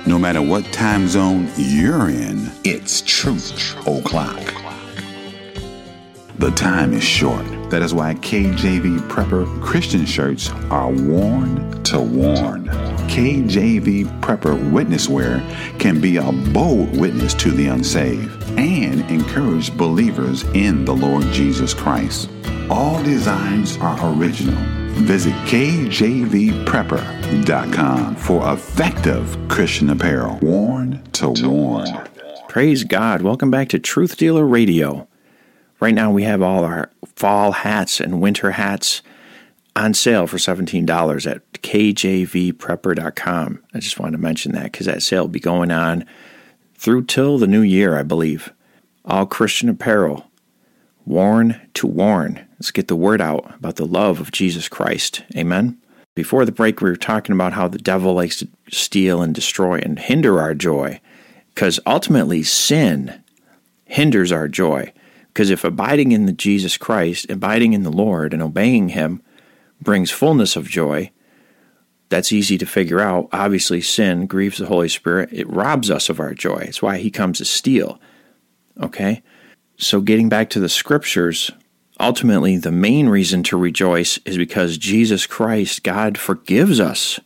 No 0.05 0.17
matter 0.17 0.41
what 0.41 0.63
time 0.71 1.07
zone 1.07 1.49
you're 1.57 2.09
in, 2.09 2.49
it's 2.63 3.01
truth 3.01 3.75
oh, 3.85 3.99
o'clock. 3.99 4.66
The 6.39 6.51
time 6.51 6.93
is 6.93 7.03
short. 7.03 7.43
That 7.71 7.81
is 7.81 7.95
why 7.95 8.13
KJV 8.13 8.99
Prepper 9.09 9.47
Christian 9.63 10.05
shirts 10.05 10.51
are 10.69 10.91
worn 10.91 11.83
to 11.85 11.99
warn. 11.99 12.65
KJV 13.07 14.21
Prepper 14.21 14.71
witness 14.71 15.09
wear 15.09 15.39
can 15.79 15.99
be 15.99 16.17
a 16.17 16.31
bold 16.53 16.95
witness 16.95 17.33
to 17.35 17.49
the 17.49 17.65
unsaved 17.65 18.51
and 18.51 19.01
encourage 19.09 19.75
believers 19.75 20.43
in 20.53 20.85
the 20.85 20.93
Lord 20.93 21.23
Jesus 21.33 21.73
Christ. 21.73 22.29
All 22.69 23.01
designs 23.01 23.75
are 23.77 23.97
original. 24.13 24.53
Visit 25.05 25.33
KJVPrepper.com 25.47 28.15
for 28.15 28.53
effective 28.53 29.35
Christian 29.47 29.89
apparel. 29.89 30.37
Worn 30.43 31.01
to 31.13 31.29
warn. 31.29 32.07
Praise 32.47 32.83
God. 32.83 33.23
Welcome 33.23 33.49
back 33.49 33.69
to 33.69 33.79
Truth 33.79 34.17
Dealer 34.17 34.45
Radio. 34.45 35.07
Right 35.79 35.93
now, 35.93 36.11
we 36.11 36.23
have 36.23 36.41
all 36.41 36.63
our 36.63 36.91
fall 37.15 37.51
hats 37.51 37.99
and 37.99 38.21
winter 38.21 38.51
hats 38.51 39.01
on 39.75 39.93
sale 39.93 40.25
for 40.25 40.37
$17 40.37 41.31
at 41.31 41.51
kjvprepper.com. 41.53 43.63
I 43.73 43.79
just 43.79 43.99
wanted 43.99 44.13
to 44.13 44.17
mention 44.17 44.53
that 44.53 44.71
because 44.71 44.87
that 44.87 45.03
sale 45.03 45.23
will 45.23 45.29
be 45.29 45.39
going 45.39 45.71
on 45.71 46.05
through 46.75 47.05
till 47.05 47.37
the 47.37 47.47
new 47.47 47.61
year, 47.61 47.97
I 47.97 48.03
believe. 48.03 48.51
All 49.05 49.25
Christian 49.25 49.69
apparel, 49.69 50.29
worn 51.05 51.61
to 51.75 51.87
warn. 51.87 52.45
Let's 52.53 52.71
get 52.71 52.87
the 52.87 52.95
word 52.95 53.21
out 53.21 53.55
about 53.55 53.75
the 53.75 53.85
love 53.85 54.19
of 54.19 54.31
Jesus 54.31 54.67
Christ. 54.67 55.23
Amen. 55.35 55.77
Before 56.15 56.45
the 56.45 56.51
break, 56.51 56.81
we 56.81 56.89
were 56.89 56.95
talking 56.95 57.33
about 57.33 57.53
how 57.53 57.67
the 57.67 57.77
devil 57.77 58.15
likes 58.15 58.37
to 58.37 58.47
steal 58.71 59.21
and 59.21 59.35
destroy 59.35 59.77
and 59.77 59.99
hinder 59.99 60.39
our 60.39 60.55
joy 60.55 60.99
because 61.53 61.79
ultimately 61.85 62.41
sin 62.41 63.21
hinders 63.85 64.31
our 64.31 64.47
joy. 64.47 64.91
Because 65.37 65.51
if 65.51 65.63
abiding 65.63 66.13
in 66.13 66.25
the 66.25 66.33
Jesus 66.33 66.77
Christ, 66.77 67.29
abiding 67.29 67.73
in 67.73 67.83
the 67.83 67.91
Lord, 67.91 68.33
and 68.33 68.41
obeying 68.41 68.89
Him 68.89 69.21
brings 69.79 70.09
fullness 70.09 70.55
of 70.55 70.67
joy, 70.67 71.11
that's 72.09 72.31
easy 72.31 72.57
to 72.57 72.65
figure 72.65 72.99
out. 72.99 73.29
Obviously, 73.31 73.79
sin 73.79 74.25
grieves 74.25 74.57
the 74.57 74.65
Holy 74.65 74.89
Spirit. 74.89 75.29
It 75.31 75.47
robs 75.47 75.91
us 75.91 76.09
of 76.09 76.19
our 76.19 76.33
joy. 76.33 76.65
It's 76.67 76.81
why 76.81 76.97
He 76.97 77.11
comes 77.11 77.37
to 77.37 77.45
steal. 77.45 78.01
Okay? 78.81 79.21
So, 79.77 80.01
getting 80.01 80.27
back 80.27 80.49
to 80.49 80.59
the 80.59 80.69
scriptures, 80.69 81.51
ultimately, 81.99 82.57
the 82.57 82.71
main 82.71 83.07
reason 83.07 83.43
to 83.43 83.57
rejoice 83.57 84.17
is 84.25 84.37
because 84.37 84.79
Jesus 84.79 85.27
Christ, 85.27 85.83
God, 85.83 86.17
forgives 86.17 86.79
us 86.79 87.19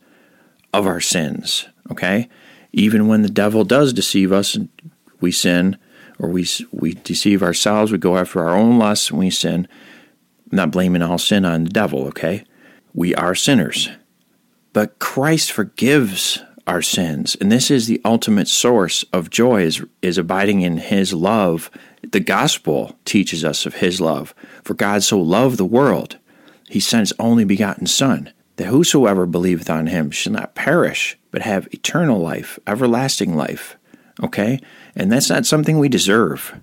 of 0.74 0.86
our 0.86 1.00
sins. 1.00 1.64
Okay? 1.90 2.28
Even 2.74 3.08
when 3.08 3.22
the 3.22 3.30
devil 3.30 3.64
does 3.64 3.94
deceive 3.94 4.32
us 4.32 4.54
and 4.54 4.68
we 5.22 5.32
sin, 5.32 5.78
or 6.22 6.28
we 6.28 6.46
we 6.70 6.94
deceive 6.94 7.42
ourselves, 7.42 7.92
we 7.92 7.98
go 7.98 8.16
after 8.16 8.40
our 8.40 8.56
own 8.56 8.78
lusts, 8.78 9.10
and 9.10 9.18
we 9.18 9.28
sin. 9.28 9.68
I'm 10.50 10.56
not 10.56 10.70
blaming 10.70 11.02
all 11.02 11.18
sin 11.18 11.44
on 11.44 11.64
the 11.64 11.70
devil, 11.70 12.06
okay? 12.06 12.44
We 12.94 13.14
are 13.14 13.34
sinners. 13.34 13.90
But 14.72 14.98
Christ 14.98 15.52
forgives 15.52 16.38
our 16.66 16.82
sins. 16.82 17.36
And 17.40 17.50
this 17.50 17.70
is 17.70 17.86
the 17.86 18.00
ultimate 18.04 18.48
source 18.48 19.04
of 19.12 19.30
joy 19.30 19.62
is, 19.62 19.84
is 20.00 20.16
abiding 20.16 20.60
in 20.60 20.78
his 20.78 21.12
love. 21.12 21.70
The 22.08 22.20
gospel 22.20 22.96
teaches 23.04 23.44
us 23.44 23.66
of 23.66 23.74
his 23.76 24.00
love. 24.00 24.34
For 24.62 24.74
God 24.74 25.02
so 25.02 25.18
loved 25.18 25.58
the 25.58 25.64
world, 25.64 26.18
he 26.68 26.80
sent 26.80 27.08
his 27.08 27.12
only 27.18 27.44
begotten 27.44 27.86
Son, 27.86 28.32
that 28.56 28.68
whosoever 28.68 29.26
believeth 29.26 29.68
on 29.68 29.88
him 29.88 30.10
shall 30.10 30.32
not 30.32 30.54
perish, 30.54 31.18
but 31.30 31.42
have 31.42 31.68
eternal 31.72 32.20
life, 32.20 32.58
everlasting 32.66 33.34
life. 33.34 33.76
Okay? 34.22 34.60
And 34.94 35.10
that's 35.10 35.30
not 35.30 35.46
something 35.46 35.78
we 35.78 35.88
deserve. 35.88 36.60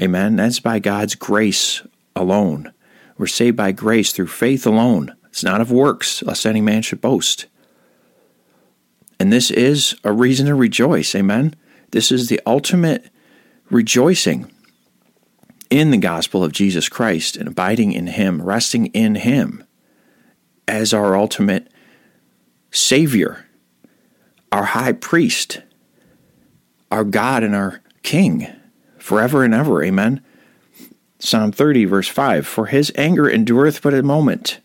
Amen. 0.00 0.36
That's 0.36 0.60
by 0.60 0.78
God's 0.78 1.14
grace 1.14 1.82
alone. 2.14 2.72
We're 3.16 3.26
saved 3.26 3.56
by 3.56 3.72
grace 3.72 4.12
through 4.12 4.28
faith 4.28 4.66
alone. 4.66 5.14
It's 5.26 5.42
not 5.42 5.60
of 5.60 5.72
works, 5.72 6.22
lest 6.22 6.46
any 6.46 6.60
man 6.60 6.82
should 6.82 7.00
boast. 7.00 7.46
And 9.18 9.32
this 9.32 9.50
is 9.50 9.96
a 10.04 10.12
reason 10.12 10.46
to 10.46 10.54
rejoice. 10.54 11.14
Amen. 11.14 11.54
This 11.90 12.12
is 12.12 12.28
the 12.28 12.40
ultimate 12.46 13.10
rejoicing 13.70 14.50
in 15.70 15.90
the 15.90 15.98
gospel 15.98 16.44
of 16.44 16.52
Jesus 16.52 16.88
Christ 16.88 17.36
and 17.36 17.48
abiding 17.48 17.92
in 17.92 18.06
Him, 18.06 18.40
resting 18.40 18.86
in 18.86 19.16
Him 19.16 19.64
as 20.66 20.94
our 20.94 21.16
ultimate 21.16 21.72
Savior, 22.70 23.46
our 24.52 24.64
high 24.64 24.92
priest, 24.92 25.62
our 26.90 27.04
God 27.04 27.42
and 27.42 27.54
our 27.54 27.80
King 28.02 28.46
forever 28.98 29.44
and 29.44 29.54
ever. 29.54 29.82
Amen. 29.82 30.22
Psalm 31.18 31.52
30, 31.52 31.84
verse 31.84 32.08
5 32.08 32.46
For 32.46 32.66
his 32.66 32.92
anger 32.96 33.28
endureth 33.28 33.82
but 33.82 33.94
a 33.94 34.02
moment, 34.02 34.60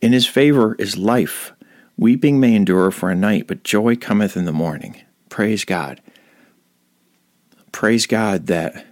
in 0.00 0.12
his 0.12 0.26
favor 0.26 0.74
is 0.78 0.96
life. 0.96 1.52
Weeping 1.96 2.40
may 2.40 2.54
endure 2.54 2.90
for 2.90 3.10
a 3.10 3.14
night, 3.14 3.46
but 3.46 3.62
joy 3.62 3.94
cometh 3.96 4.36
in 4.36 4.46
the 4.46 4.52
morning. 4.52 5.02
Praise 5.28 5.64
God. 5.64 6.00
Praise 7.72 8.06
God 8.06 8.46
that 8.46 8.86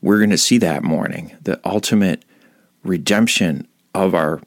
we're 0.00 0.18
going 0.18 0.30
to 0.30 0.38
see 0.38 0.58
that 0.58 0.82
morning, 0.82 1.36
the 1.42 1.60
ultimate 1.64 2.24
redemption 2.82 3.66
of 3.94 4.14
our 4.14 4.40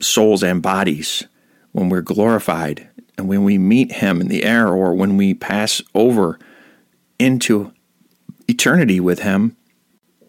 souls 0.00 0.42
and 0.42 0.62
bodies 0.62 1.26
when 1.72 1.88
we're 1.88 2.02
glorified 2.02 2.88
and 3.18 3.28
when 3.28 3.44
we 3.44 3.58
meet 3.58 3.92
Him 3.92 4.20
in 4.20 4.28
the 4.28 4.44
air 4.44 4.68
or 4.68 4.94
when 4.94 5.16
we 5.16 5.34
pass 5.34 5.80
over 5.94 6.38
into 7.18 7.72
eternity 8.48 9.00
with 9.00 9.20
Him. 9.20 9.56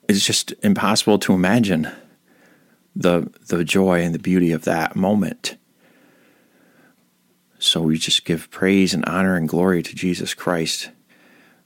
It's 0.08 0.26
just 0.26 0.54
impossible 0.64 1.20
to 1.20 1.34
imagine 1.34 1.92
the 2.96 3.32
the 3.48 3.64
joy 3.64 4.02
and 4.02 4.16
the 4.16 4.20
beauty 4.20 4.52
of 4.52 4.64
that 4.64 4.96
moment. 4.96 5.58
So 7.60 7.82
we 7.82 7.98
just 7.98 8.24
give 8.24 8.52
praise 8.52 8.94
and 8.94 9.04
honor 9.06 9.36
and 9.36 9.50
glory 9.50 9.82
to 9.84 9.96
Jesus 9.96 10.34
Christ. 10.34 10.92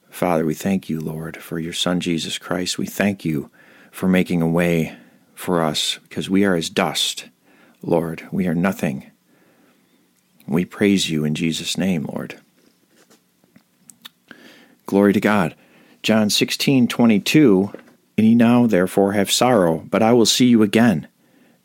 Father, 0.10 0.46
we 0.46 0.54
thank 0.54 0.90
you, 0.90 1.00
Lord, 1.00 1.38
for 1.38 1.60
your 1.60 1.74
Son, 1.74 2.00
Jesus 2.00 2.38
Christ. 2.38 2.78
We 2.78 2.86
thank 2.86 3.26
you 3.26 3.50
for 3.92 4.08
making 4.08 4.42
a 4.42 4.48
way 4.48 4.96
for 5.36 5.62
us 5.62 6.00
because 6.04 6.30
we 6.30 6.46
are 6.46 6.56
as 6.56 6.70
dust, 6.70 7.30
Lord. 7.82 8.28
We 8.32 8.48
are 8.48 8.56
nothing. 8.56 9.11
We 10.48 10.66
praise 10.66 11.10
you 11.10 11.24
in 11.26 11.36
Jesus' 11.36 11.78
name, 11.78 12.06
Lord. 12.06 12.40
Glory 14.86 15.14
to 15.14 15.22
God. 15.22 15.56
John 16.04 16.30
16, 16.30 16.88
22. 16.88 17.72
And 18.18 18.28
ye 18.28 18.36
now 18.36 18.68
therefore 18.68 19.14
have 19.14 19.32
sorrow, 19.32 19.86
but 19.90 20.04
I 20.04 20.14
will 20.14 20.26
see 20.26 20.46
you 20.46 20.62
again, 20.62 21.08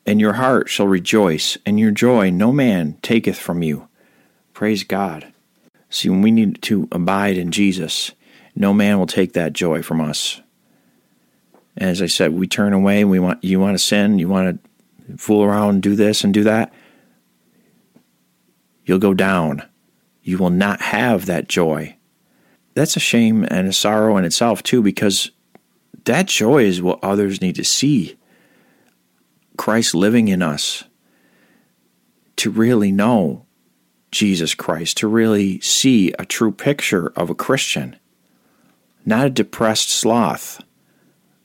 and 0.06 0.20
your 0.20 0.34
heart 0.34 0.68
shall 0.68 0.86
rejoice, 0.86 1.58
and 1.66 1.78
your 1.78 1.90
joy 1.90 2.30
no 2.30 2.52
man 2.52 2.96
taketh 3.02 3.36
from 3.36 3.62
you. 3.62 3.88
Praise 4.54 4.84
God. 4.84 5.32
See, 5.90 6.08
when 6.08 6.22
we 6.22 6.30
need 6.30 6.62
to 6.62 6.88
abide 6.92 7.36
in 7.36 7.50
Jesus, 7.50 8.12
no 8.54 8.72
man 8.72 8.98
will 8.98 9.06
take 9.06 9.34
that 9.34 9.52
joy 9.52 9.82
from 9.82 10.00
us. 10.00 10.40
As 11.76 12.00
I 12.00 12.06
said, 12.06 12.32
we 12.32 12.46
turn 12.46 12.72
away. 12.72 13.04
We 13.04 13.18
want 13.18 13.44
you 13.44 13.60
want 13.60 13.74
to 13.76 13.84
sin. 13.84 14.18
You 14.18 14.28
want 14.28 14.62
to 15.06 15.18
fool 15.18 15.44
around, 15.44 15.82
do 15.82 15.94
this 15.94 16.24
and 16.24 16.32
do 16.32 16.44
that. 16.44 16.72
You'll 18.86 18.98
go 18.98 19.14
down. 19.14 19.68
You 20.22 20.38
will 20.38 20.50
not 20.50 20.80
have 20.80 21.26
that 21.26 21.48
joy. 21.48 21.96
That's 22.74 22.96
a 22.96 23.00
shame 23.00 23.44
and 23.50 23.68
a 23.68 23.72
sorrow 23.72 24.16
in 24.16 24.24
itself 24.24 24.62
too, 24.62 24.80
because 24.80 25.32
that 26.04 26.26
joy 26.26 26.64
is 26.64 26.80
what 26.80 27.02
others 27.02 27.40
need 27.40 27.56
to 27.56 27.64
see. 27.64 28.16
Christ 29.56 29.94
living 29.94 30.28
in 30.28 30.40
us 30.40 30.84
to 32.36 32.50
really 32.50 32.92
know 32.92 33.46
Jesus 34.12 34.54
Christ, 34.54 34.98
to 34.98 35.08
really 35.08 35.60
see 35.60 36.12
a 36.18 36.24
true 36.24 36.52
picture 36.52 37.12
of 37.16 37.28
a 37.28 37.34
Christian, 37.34 37.96
not 39.04 39.26
a 39.26 39.30
depressed 39.30 39.90
sloth. 39.90 40.62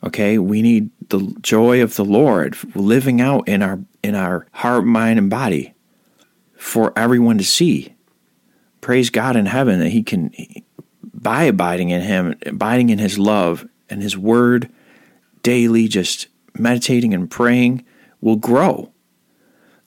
Okay, 0.04 0.38
we 0.38 0.62
need 0.62 0.90
the 1.10 1.36
joy 1.42 1.82
of 1.82 1.96
the 1.96 2.06
Lord 2.06 2.58
living 2.76 3.22
out 3.22 3.48
in 3.48 3.62
our 3.64 3.80
in 4.04 4.16
our 4.16 4.48
heart, 4.52 4.86
mind, 4.86 5.18
and 5.18 5.30
body 5.30 5.74
for 6.62 6.94
everyone 6.96 7.40
to 7.40 7.44
see. 7.44 7.94
Praise 8.82 9.10
God 9.10 9.36
in 9.36 9.48
heaven 9.48 9.80
that 9.80 9.90
He 9.90 10.04
can, 10.04 10.32
by 11.04 11.44
abiding 11.44 11.90
in 11.90 12.02
Him, 12.02 12.36
abiding 12.46 12.90
in 12.90 13.00
His 13.00 13.18
love 13.18 13.68
and 13.90 14.02
His 14.02 14.16
Word 14.16 14.70
daily, 15.42 15.88
just 15.88 16.28
meditating 16.54 17.14
and 17.16 17.30
praying, 17.30 17.84
will 18.22 18.36
grow 18.36 18.92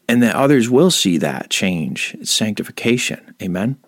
and 0.09 0.23
that 0.23 0.35
others 0.35 0.69
will 0.69 0.91
see 0.91 1.17
that 1.19 1.49
change. 1.49 2.17
It's 2.21 2.33
sanctification. 2.33 3.35
Amen. 3.41 3.79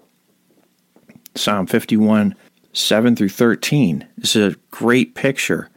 Psalm 1.34 1.66
51, 1.66 2.34
7 2.72 3.16
through 3.16 3.28
13. 3.28 4.06
This 4.16 4.36
is 4.36 4.54
a 4.54 4.58
great 4.70 5.14
picture 5.14 5.68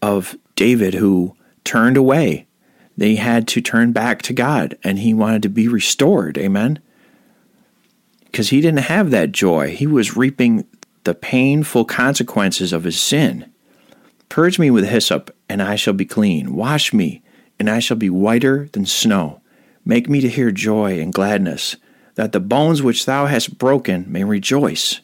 of 0.00 0.36
David 0.54 0.94
who 0.94 1.36
turned 1.64 1.96
away. 1.96 2.45
They 2.96 3.16
had 3.16 3.46
to 3.48 3.60
turn 3.60 3.92
back 3.92 4.22
to 4.22 4.32
God 4.32 4.76
and 4.82 4.98
he 4.98 5.12
wanted 5.12 5.42
to 5.42 5.48
be 5.48 5.68
restored. 5.68 6.38
Amen. 6.38 6.78
Because 8.24 8.50
he 8.50 8.60
didn't 8.60 8.80
have 8.80 9.10
that 9.10 9.32
joy. 9.32 9.74
He 9.74 9.86
was 9.86 10.16
reaping 10.16 10.66
the 11.04 11.14
painful 11.14 11.84
consequences 11.84 12.72
of 12.72 12.84
his 12.84 13.00
sin. 13.00 13.50
Purge 14.28 14.58
me 14.58 14.70
with 14.70 14.88
hyssop, 14.88 15.34
and 15.48 15.62
I 15.62 15.76
shall 15.76 15.94
be 15.94 16.04
clean. 16.04 16.54
Wash 16.54 16.92
me, 16.92 17.22
and 17.58 17.70
I 17.70 17.78
shall 17.78 17.96
be 17.96 18.10
whiter 18.10 18.68
than 18.72 18.84
snow. 18.84 19.40
Make 19.84 20.08
me 20.08 20.20
to 20.20 20.28
hear 20.28 20.50
joy 20.50 21.00
and 21.00 21.14
gladness, 21.14 21.76
that 22.16 22.32
the 22.32 22.40
bones 22.40 22.82
which 22.82 23.06
thou 23.06 23.26
hast 23.26 23.56
broken 23.56 24.04
may 24.08 24.24
rejoice. 24.24 25.00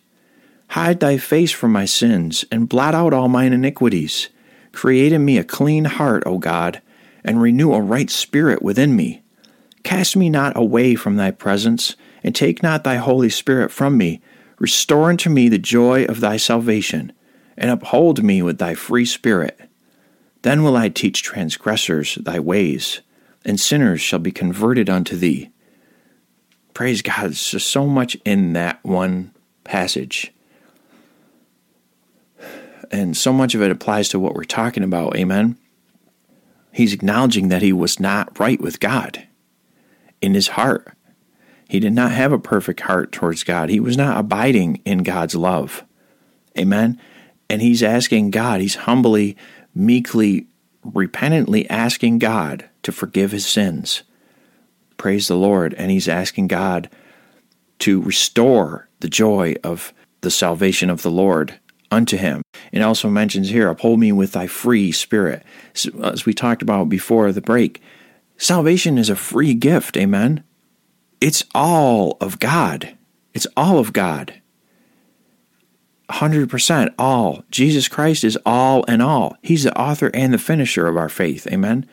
Hide 0.71 1.01
thy 1.01 1.19
face 1.19 1.53
from 1.53 1.71
my 1.71 1.85
sins, 1.85 2.45
and 2.51 2.69
blot 2.69 2.95
out 2.95 3.15
all 3.15 3.29
mine 3.29 3.53
iniquities. 3.53 4.29
Create 4.73 5.13
in 5.13 5.25
me 5.25 5.39
a 5.39 5.45
clean 5.45 5.85
heart, 5.85 6.25
O 6.27 6.39
God, 6.39 6.83
and 7.25 7.41
renew 7.41 7.73
a 7.73 7.81
right 7.81 8.11
spirit 8.11 8.63
within 8.63 8.97
me. 8.97 9.23
Cast 9.83 10.17
me 10.17 10.31
not 10.31 10.57
away 10.57 10.95
from 10.95 11.17
thy 11.17 11.31
presence, 11.31 11.97
and 12.23 12.35
take 12.35 12.63
not 12.63 12.85
thy 12.85 12.97
Holy 12.97 13.31
Spirit 13.31 13.71
from 13.71 13.97
me. 13.97 14.21
Restore 14.59 15.11
unto 15.11 15.29
me 15.29 15.49
the 15.49 15.59
joy 15.59 16.05
of 16.05 16.21
thy 16.21 16.37
salvation, 16.37 17.13
and 17.57 17.71
uphold 17.71 18.23
me 18.23 18.43
with 18.43 18.59
thy 18.59 18.75
free 18.75 19.05
spirit. 19.05 19.61
Then 20.43 20.63
will 20.63 20.77
I 20.77 20.89
teach 20.89 21.23
transgressors 21.23 22.17
thy 22.17 22.39
ways 22.39 23.01
and 23.45 23.59
sinners 23.59 24.01
shall 24.01 24.19
be 24.19 24.33
converted 24.33 24.89
unto 24.89 25.17
thee. 25.17 25.51
Praise 26.75 27.03
God. 27.03 27.23
There's 27.23 27.65
so 27.65 27.87
much 27.87 28.17
in 28.25 28.53
that 28.55 28.83
one 28.83 29.33
passage. 29.65 30.33
And 32.91 33.17
so 33.17 33.33
much 33.33 33.55
of 33.55 33.63
it 33.63 33.71
applies 33.71 34.09
to 34.11 34.19
what 34.19 34.35
we're 34.35 34.45
talking 34.45 34.83
about. 34.83 35.17
Amen. 35.17 35.57
He's 36.73 36.93
acknowledging 36.93 37.49
that 37.49 37.63
he 37.63 37.73
was 37.73 38.01
not 38.01 38.39
right 38.39 38.61
with 38.61 38.81
God 38.81 39.27
in 40.21 40.35
his 40.35 40.49
heart. 40.49 40.97
He 41.69 41.81
did 41.81 41.93
not 41.93 42.13
have 42.13 42.33
a 42.33 42.39
perfect 42.39 42.81
heart 42.81 43.13
towards 43.13 43.45
God. 43.45 43.69
He 43.69 43.81
was 43.81 43.97
not 43.97 44.19
abiding 44.19 44.81
in 44.85 44.99
God's 44.99 45.35
love. 45.35 45.85
Amen. 46.59 47.01
And 47.49 47.63
he's 47.63 47.83
asking 47.83 48.31
God, 48.31 48.61
he's 48.61 48.75
humbly, 48.75 49.37
meekly, 49.75 50.47
repentantly 50.83 51.69
asking 51.69 52.19
God 52.19 52.69
to 52.83 52.93
forgive 52.93 53.31
his 53.31 53.47
sins. 53.47 54.03
Praise 54.97 55.29
the 55.29 55.37
Lord. 55.37 55.75
And 55.75 55.91
he's 55.91 56.09
asking 56.09 56.49
God 56.49 56.89
to 57.81 58.01
restore 58.01 58.89
the 59.01 59.09
joy 59.09 59.57
of 59.65 59.93
the 60.21 60.31
salvation 60.31 60.89
of 60.89 61.03
the 61.03 61.11
Lord 61.11 61.59
unto 61.93 62.17
him. 62.17 62.43
It 62.73 62.83
also 62.83 63.09
mentions 63.09 63.51
here, 63.51 63.69
uphold 63.69 64.01
me 64.01 64.13
with 64.13 64.33
thy 64.33 64.47
free 64.47 64.93
spirit. 64.93 65.45
As 66.03 66.27
we 66.27 66.35
talked 66.35 66.63
about 66.63 66.89
before 66.89 67.31
the 67.33 67.41
break, 67.41 67.81
salvation 68.37 68.99
is 68.99 69.11
a 69.11 69.17
free 69.17 69.55
gift. 69.55 69.97
Amen. 69.97 70.43
It's 71.21 71.45
all 71.55 72.17
of 72.21 72.39
God. 72.39 72.97
It's 73.35 73.47
all 73.57 73.79
of 73.79 73.93
God. 73.93 74.35
100% 76.11 76.95
all. 76.99 77.45
Jesus 77.51 77.89
Christ 77.89 78.25
is 78.25 78.39
all 78.45 78.85
and 78.89 79.01
all. 79.01 79.37
He's 79.43 79.63
the 79.63 79.79
author 79.79 80.11
and 80.13 80.35
the 80.35 80.39
finisher 80.39 80.87
of 80.87 80.97
our 80.97 81.09
faith. 81.09 81.47
Amen. 81.47 81.89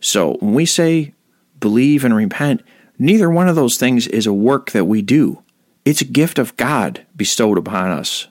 So 0.00 0.34
when 0.40 0.54
we 0.54 0.64
say 0.64 1.14
believe 1.58 2.04
and 2.04 2.14
repent, 2.14 2.62
Neither 2.98 3.30
one 3.30 3.48
of 3.48 3.54
those 3.54 3.76
things 3.76 4.08
is 4.08 4.26
a 4.26 4.32
work 4.32 4.72
that 4.72 4.86
we 4.86 5.02
do. 5.02 5.42
It's 5.84 6.00
a 6.00 6.06
gift 6.06 6.38
of 6.38 6.56
God 6.56 7.06
bestowed 7.14 7.56
upon 7.56 7.90
us. 7.92 8.26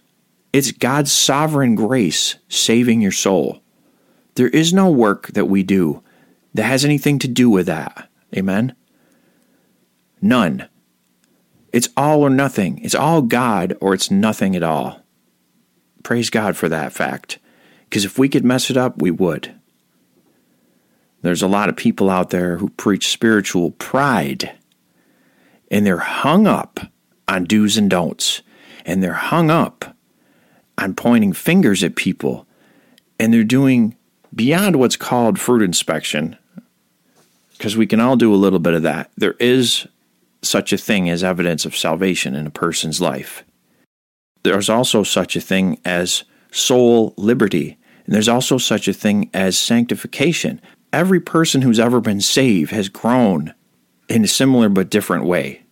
It's 0.53 0.71
God's 0.71 1.11
sovereign 1.11 1.75
grace 1.75 2.37
saving 2.47 3.01
your 3.01 3.11
soul. 3.11 3.61
There 4.35 4.47
is 4.47 4.73
no 4.73 4.89
work 4.89 5.27
that 5.27 5.45
we 5.45 5.63
do 5.63 6.03
that 6.53 6.63
has 6.63 6.85
anything 6.85 7.19
to 7.19 7.27
do 7.27 7.49
with 7.49 7.65
that. 7.67 8.09
Amen? 8.35 8.75
None. 10.21 10.67
It's 11.73 11.89
all 11.97 12.21
or 12.21 12.29
nothing. 12.29 12.79
It's 12.83 12.95
all 12.95 13.21
God 13.21 13.75
or 13.81 13.93
it's 13.93 14.09
nothing 14.09 14.55
at 14.55 14.63
all. 14.63 15.01
Praise 16.03 16.29
God 16.29 16.55
for 16.55 16.69
that 16.69 16.93
fact. 16.93 17.39
Because 17.89 18.05
if 18.05 18.17
we 18.17 18.29
could 18.29 18.45
mess 18.45 18.69
it 18.69 18.77
up, 18.77 19.01
we 19.01 19.11
would. 19.11 19.53
There's 21.21 21.41
a 21.41 21.47
lot 21.47 21.69
of 21.69 21.75
people 21.75 22.09
out 22.09 22.29
there 22.29 22.57
who 22.57 22.69
preach 22.69 23.09
spiritual 23.09 23.71
pride, 23.71 24.57
and 25.69 25.85
they're 25.85 25.97
hung 25.97 26.47
up 26.47 26.79
on 27.27 27.45
do's 27.45 27.75
and 27.75 27.89
don'ts, 27.89 28.41
and 28.85 29.03
they're 29.03 29.13
hung 29.13 29.49
up 29.49 29.96
on 30.77 30.93
pointing 30.93 31.33
fingers 31.33 31.83
at 31.83 31.95
people, 31.95 32.45
and 33.19 33.33
they're 33.33 33.43
doing 33.43 33.95
beyond 34.33 34.75
what's 34.75 34.95
called 34.95 35.39
fruit 35.39 35.61
inspection, 35.61 36.37
because 37.57 37.75
we 37.75 37.87
can 37.87 37.99
all 37.99 38.15
do 38.15 38.33
a 38.33 38.35
little 38.35 38.59
bit 38.59 38.73
of 38.73 38.83
that. 38.83 39.09
There 39.17 39.35
is 39.39 39.87
such 40.43 40.71
a 40.71 40.77
thing 40.77 41.09
as 41.09 41.23
evidence 41.23 41.65
of 41.65 41.75
salvation 41.75 42.35
in 42.35 42.45
a 42.45 42.51
person's 42.51 43.01
life. 43.01 43.43
There's 44.43 44.69
also 44.69 45.03
such 45.03 45.35
a 45.35 45.41
thing 45.41 45.79
as 45.83 46.23
soul 46.51 47.13
liberty, 47.17 47.77
and 48.05 48.13
there's 48.13 48.29
also 48.29 48.57
such 48.57 48.87
a 48.87 48.93
thing 48.93 49.29
as 49.33 49.57
sanctification. 49.57 50.61
Every 50.93 51.19
person 51.19 51.63
who's 51.63 51.79
ever 51.79 51.99
been 51.99 52.21
saved 52.21 52.71
has 52.71 52.87
grown 52.87 53.53
in 54.07 54.23
a 54.23 54.27
similar 54.27 54.69
but 54.69 54.89
different 54.89 55.25
way. 55.25 55.63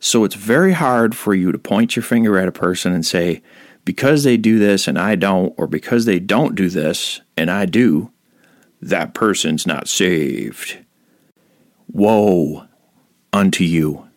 So 0.00 0.24
it's 0.24 0.34
very 0.34 0.72
hard 0.72 1.14
for 1.14 1.32
you 1.32 1.52
to 1.52 1.58
point 1.58 1.94
your 1.94 2.02
finger 2.02 2.36
at 2.36 2.48
a 2.48 2.52
person 2.52 2.92
and 2.92 3.06
say, 3.06 3.40
because 3.84 4.24
they 4.24 4.36
do 4.36 4.58
this 4.58 4.86
and 4.86 4.98
I 4.98 5.16
don't, 5.16 5.54
or 5.56 5.66
because 5.66 6.04
they 6.04 6.18
don't 6.18 6.54
do 6.54 6.68
this 6.68 7.20
and 7.36 7.50
I 7.50 7.66
do, 7.66 8.10
that 8.80 9.14
person's 9.14 9.66
not 9.66 9.88
saved. 9.88 10.78
Woe 11.88 12.66
unto 13.32 13.64
you, 13.64 14.08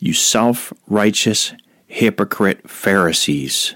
you 0.00 0.12
self 0.12 0.72
righteous 0.86 1.54
hypocrite 1.86 2.68
Pharisees. 2.68 3.74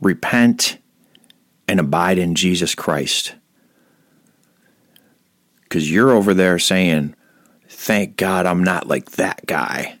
Repent 0.00 0.78
and 1.66 1.80
abide 1.80 2.18
in 2.18 2.34
Jesus 2.34 2.74
Christ. 2.74 3.34
Because 5.62 5.90
you're 5.90 6.10
over 6.10 6.34
there 6.34 6.58
saying, 6.58 7.14
Thank 7.68 8.16
God 8.16 8.44
I'm 8.44 8.62
not 8.62 8.86
like 8.86 9.12
that 9.12 9.46
guy. 9.46 9.98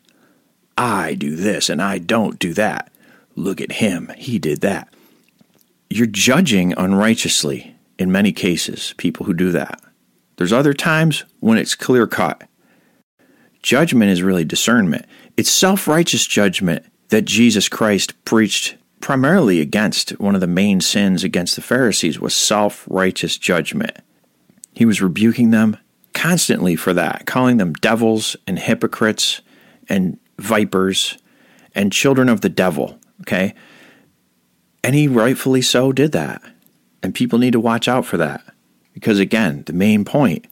I 0.76 1.14
do 1.14 1.34
this 1.34 1.68
and 1.68 1.80
I 1.80 1.98
don't 1.98 2.38
do 2.38 2.52
that. 2.54 2.91
Look 3.34 3.60
at 3.60 3.72
him, 3.72 4.12
he 4.16 4.38
did 4.38 4.60
that. 4.60 4.88
You're 5.88 6.06
judging 6.06 6.74
unrighteously 6.76 7.76
in 7.98 8.12
many 8.12 8.32
cases, 8.32 8.94
people 8.96 9.26
who 9.26 9.34
do 9.34 9.50
that. 9.50 9.80
There's 10.36 10.52
other 10.52 10.74
times 10.74 11.24
when 11.40 11.58
it's 11.58 11.74
clear 11.74 12.06
cut. 12.06 12.48
Judgment 13.62 14.10
is 14.10 14.22
really 14.22 14.44
discernment. 14.44 15.06
It's 15.36 15.50
self 15.50 15.86
righteous 15.86 16.26
judgment 16.26 16.84
that 17.08 17.26
Jesus 17.26 17.68
Christ 17.68 18.24
preached 18.24 18.76
primarily 19.00 19.60
against. 19.60 20.10
One 20.18 20.34
of 20.34 20.40
the 20.40 20.46
main 20.46 20.80
sins 20.80 21.22
against 21.22 21.54
the 21.54 21.62
Pharisees 21.62 22.18
was 22.18 22.34
self 22.34 22.84
righteous 22.88 23.38
judgment. 23.38 23.98
He 24.74 24.84
was 24.84 25.02
rebuking 25.02 25.50
them 25.50 25.76
constantly 26.12 26.76
for 26.76 26.92
that, 26.94 27.26
calling 27.26 27.58
them 27.58 27.74
devils 27.74 28.36
and 28.46 28.58
hypocrites 28.58 29.42
and 29.88 30.18
vipers 30.38 31.18
and 31.74 31.92
children 31.92 32.28
of 32.28 32.40
the 32.40 32.48
devil. 32.48 32.98
Okay? 33.22 33.54
And 34.84 34.94
he 34.94 35.08
rightfully 35.08 35.62
so 35.62 35.92
did 35.92 36.12
that. 36.12 36.42
And 37.02 37.14
people 37.14 37.38
need 37.38 37.52
to 37.52 37.60
watch 37.60 37.88
out 37.88 38.04
for 38.04 38.16
that. 38.16 38.42
Because 38.92 39.18
again, 39.18 39.62
the 39.66 39.72
main 39.72 40.04
point, 40.04 40.46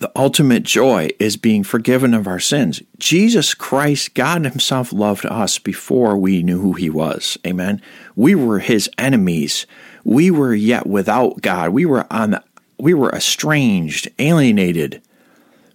the 0.00 0.12
ultimate 0.14 0.62
joy 0.62 1.10
is 1.18 1.36
being 1.36 1.64
forgiven 1.64 2.14
of 2.14 2.26
our 2.26 2.38
sins. 2.38 2.82
Jesus 2.98 3.54
Christ, 3.54 4.14
God 4.14 4.44
Himself 4.44 4.92
loved 4.92 5.26
us 5.26 5.58
before 5.58 6.16
we 6.16 6.42
knew 6.42 6.60
who 6.60 6.74
He 6.74 6.88
was. 6.88 7.36
Amen. 7.46 7.82
We 8.14 8.34
were 8.34 8.60
His 8.60 8.88
enemies. 8.96 9.66
We 10.04 10.30
were 10.30 10.54
yet 10.54 10.86
without 10.86 11.42
God. 11.42 11.70
We 11.70 11.84
were 11.84 12.06
on 12.12 12.32
the, 12.32 12.44
we 12.78 12.94
were 12.94 13.10
estranged, 13.10 14.08
alienated 14.18 15.02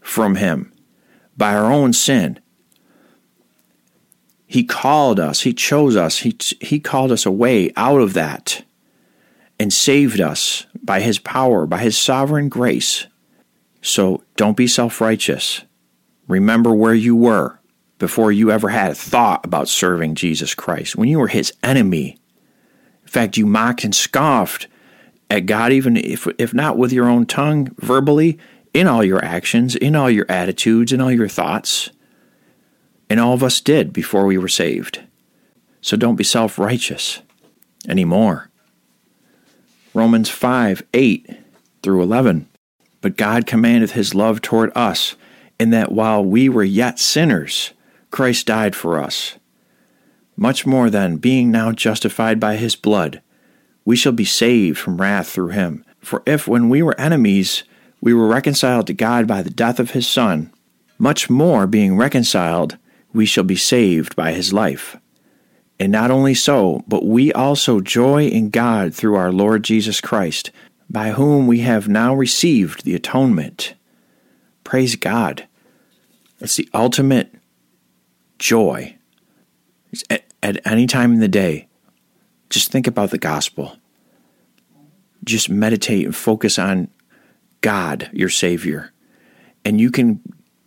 from 0.01 0.35
Him 0.35 0.71
by 1.35 1.53
our 1.53 1.71
own 1.71 1.93
sin. 1.93 2.39
He 4.53 4.63
called 4.63 5.19
us, 5.19 5.41
He 5.41 5.51
chose 5.51 5.95
us, 5.95 6.19
He, 6.19 6.37
he 6.61 6.79
called 6.79 7.11
us 7.11 7.25
away 7.25 7.71
out 7.75 8.01
of 8.01 8.13
that 8.13 8.63
and 9.57 9.73
saved 9.73 10.21
us 10.21 10.67
by 10.83 10.99
His 10.99 11.17
power, 11.17 11.65
by 11.65 11.79
His 11.79 11.97
sovereign 11.97 12.49
grace. 12.49 13.07
So 13.81 14.23
don't 14.35 14.55
be 14.55 14.67
self 14.67 15.01
righteous. 15.01 15.63
Remember 16.27 16.71
where 16.71 16.93
you 16.93 17.15
were 17.15 17.59
before 17.97 18.31
you 18.31 18.51
ever 18.51 18.69
had 18.69 18.91
a 18.91 18.95
thought 18.95 19.43
about 19.43 19.69
serving 19.69 20.13
Jesus 20.13 20.53
Christ, 20.53 20.95
when 20.95 21.09
you 21.09 21.17
were 21.17 21.29
His 21.29 21.51
enemy. 21.63 22.19
In 23.01 23.07
fact, 23.07 23.37
you 23.37 23.47
mocked 23.47 23.83
and 23.83 23.95
scoffed 23.95 24.67
at 25.31 25.47
God, 25.47 25.71
even 25.71 25.97
if, 25.97 26.27
if 26.37 26.53
not 26.53 26.77
with 26.77 26.93
your 26.93 27.09
own 27.09 27.25
tongue, 27.25 27.73
verbally, 27.79 28.37
in 28.71 28.85
all 28.85 29.03
your 29.03 29.25
actions, 29.25 29.75
in 29.75 29.95
all 29.95 30.11
your 30.11 30.27
attitudes, 30.29 30.93
in 30.93 31.01
all 31.01 31.11
your 31.11 31.27
thoughts. 31.27 31.89
And 33.13 33.19
all 33.19 33.33
of 33.33 33.43
us 33.43 33.61
did 33.61 33.93
before 33.93 34.25
we 34.25 34.39
were 34.39 34.47
saved. 34.47 35.03
So 35.81 35.95
don't 35.95 36.15
be 36.15 36.23
self 36.23 36.57
righteous 36.57 37.21
anymore. 37.87 38.49
Romans 39.93 40.31
5 40.31 40.81
8 40.95 41.29
through 41.83 42.01
11. 42.01 42.47
But 43.01 43.15
God 43.15 43.45
commandeth 43.45 43.91
his 43.91 44.15
love 44.15 44.41
toward 44.41 44.71
us, 44.75 45.15
in 45.59 45.69
that 45.69 45.91
while 45.91 46.25
we 46.25 46.49
were 46.49 46.63
yet 46.63 46.97
sinners, 46.97 47.73
Christ 48.09 48.47
died 48.47 48.75
for 48.75 48.97
us. 48.99 49.37
Much 50.35 50.65
more 50.65 50.89
then, 50.89 51.17
being 51.17 51.51
now 51.51 51.71
justified 51.71 52.39
by 52.39 52.55
his 52.55 52.75
blood, 52.75 53.21
we 53.85 53.95
shall 53.95 54.11
be 54.11 54.25
saved 54.25 54.79
from 54.79 54.99
wrath 54.99 55.29
through 55.29 55.49
him. 55.49 55.85
For 55.99 56.23
if, 56.25 56.47
when 56.47 56.67
we 56.67 56.81
were 56.81 56.99
enemies, 56.99 57.63
we 58.01 58.11
were 58.11 58.27
reconciled 58.27 58.87
to 58.87 58.93
God 58.95 59.27
by 59.27 59.43
the 59.43 59.51
death 59.51 59.79
of 59.79 59.91
his 59.91 60.07
Son, 60.07 60.51
much 60.97 61.29
more, 61.29 61.67
being 61.67 61.95
reconciled, 61.95 62.79
we 63.13 63.25
shall 63.25 63.43
be 63.43 63.55
saved 63.55 64.15
by 64.15 64.31
his 64.33 64.51
life. 64.51 64.97
And 65.79 65.91
not 65.91 66.11
only 66.11 66.33
so, 66.33 66.83
but 66.87 67.05
we 67.05 67.31
also 67.33 67.79
joy 67.79 68.27
in 68.27 68.49
God 68.49 68.93
through 68.93 69.15
our 69.15 69.31
Lord 69.31 69.63
Jesus 69.63 70.01
Christ, 70.01 70.51
by 70.89 71.11
whom 71.11 71.47
we 71.47 71.59
have 71.59 71.87
now 71.87 72.13
received 72.13 72.83
the 72.83 72.95
atonement. 72.95 73.75
Praise 74.63 74.95
God. 74.95 75.47
It's 76.39 76.55
the 76.55 76.69
ultimate 76.73 77.33
joy. 78.39 78.97
At, 80.09 80.25
at 80.41 80.65
any 80.65 80.87
time 80.87 81.13
in 81.13 81.19
the 81.19 81.27
day, 81.27 81.67
just 82.49 82.71
think 82.71 82.87
about 82.87 83.11
the 83.11 83.17
gospel. 83.17 83.77
Just 85.23 85.49
meditate 85.49 86.05
and 86.05 86.15
focus 86.15 86.59
on 86.59 86.89
God, 87.61 88.09
your 88.11 88.29
Savior. 88.29 88.91
And 89.65 89.79
you 89.79 89.89
can 89.89 90.21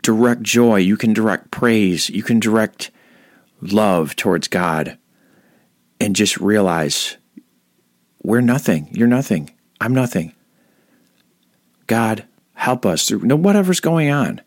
direct 0.06 0.42
joy, 0.42 0.76
you 0.76 0.96
can 0.96 1.12
direct 1.12 1.50
praise, 1.50 2.08
you 2.08 2.22
can 2.22 2.38
direct 2.38 2.92
love 3.60 4.14
towards 4.14 4.46
God 4.46 4.98
and 6.00 6.14
just 6.14 6.36
realize 6.38 7.16
we're 8.22 8.40
nothing. 8.40 8.86
You're 8.92 9.08
nothing. 9.08 9.50
I'm 9.80 9.92
nothing. 9.92 10.32
God, 11.88 12.24
help 12.54 12.86
us 12.86 13.08
through 13.08 13.34
whatever's 13.36 13.80
going 13.80 14.08
on. 14.08 14.42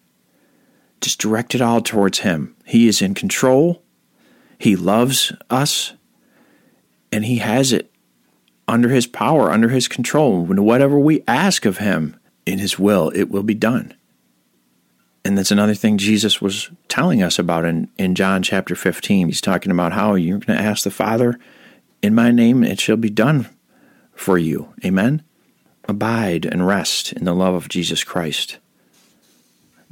Just 1.01 1.19
direct 1.19 1.53
it 1.55 1.61
all 1.61 1.81
towards 1.81 2.19
Him. 2.19 2.55
He 2.63 2.87
is 2.87 3.01
in 3.01 3.13
control. 3.13 3.83
He 4.57 4.77
loves 4.77 5.33
us, 5.49 5.93
and 7.11 7.25
He 7.25 7.39
has 7.39 7.73
it 7.73 7.91
under 8.65 8.87
His 8.87 9.07
power, 9.07 9.51
under 9.51 9.67
His 9.67 9.89
control. 9.89 10.45
Whatever 10.45 10.97
we 10.97 11.21
ask 11.27 11.65
of 11.65 11.79
Him 11.79 12.17
in 12.45 12.59
His 12.59 12.79
will, 12.79 13.11
it 13.13 13.29
will 13.29 13.43
be 13.43 13.55
done. 13.55 13.93
And 15.25 15.37
that's 15.37 15.51
another 15.51 15.75
thing 15.75 15.97
Jesus 15.97 16.41
was 16.41 16.69
telling 16.87 17.21
us 17.21 17.37
about 17.37 17.65
in, 17.65 17.89
in 17.97 18.15
John 18.15 18.41
chapter 18.41 18.75
15. 18.75 19.27
He's 19.27 19.41
talking 19.41 19.71
about 19.71 19.91
how 19.91 20.15
you're 20.15 20.39
going 20.39 20.57
to 20.57 20.63
ask 20.63 20.83
the 20.83 20.91
Father 20.91 21.37
in 22.01 22.15
my 22.15 22.31
name, 22.31 22.63
it 22.63 22.79
shall 22.79 22.97
be 22.97 23.09
done 23.09 23.49
for 24.13 24.37
you. 24.37 24.73
Amen? 24.85 25.23
Abide 25.87 26.45
and 26.45 26.65
rest 26.65 27.13
in 27.13 27.25
the 27.25 27.33
love 27.33 27.55
of 27.55 27.69
Jesus 27.69 28.03
Christ. 28.03 28.57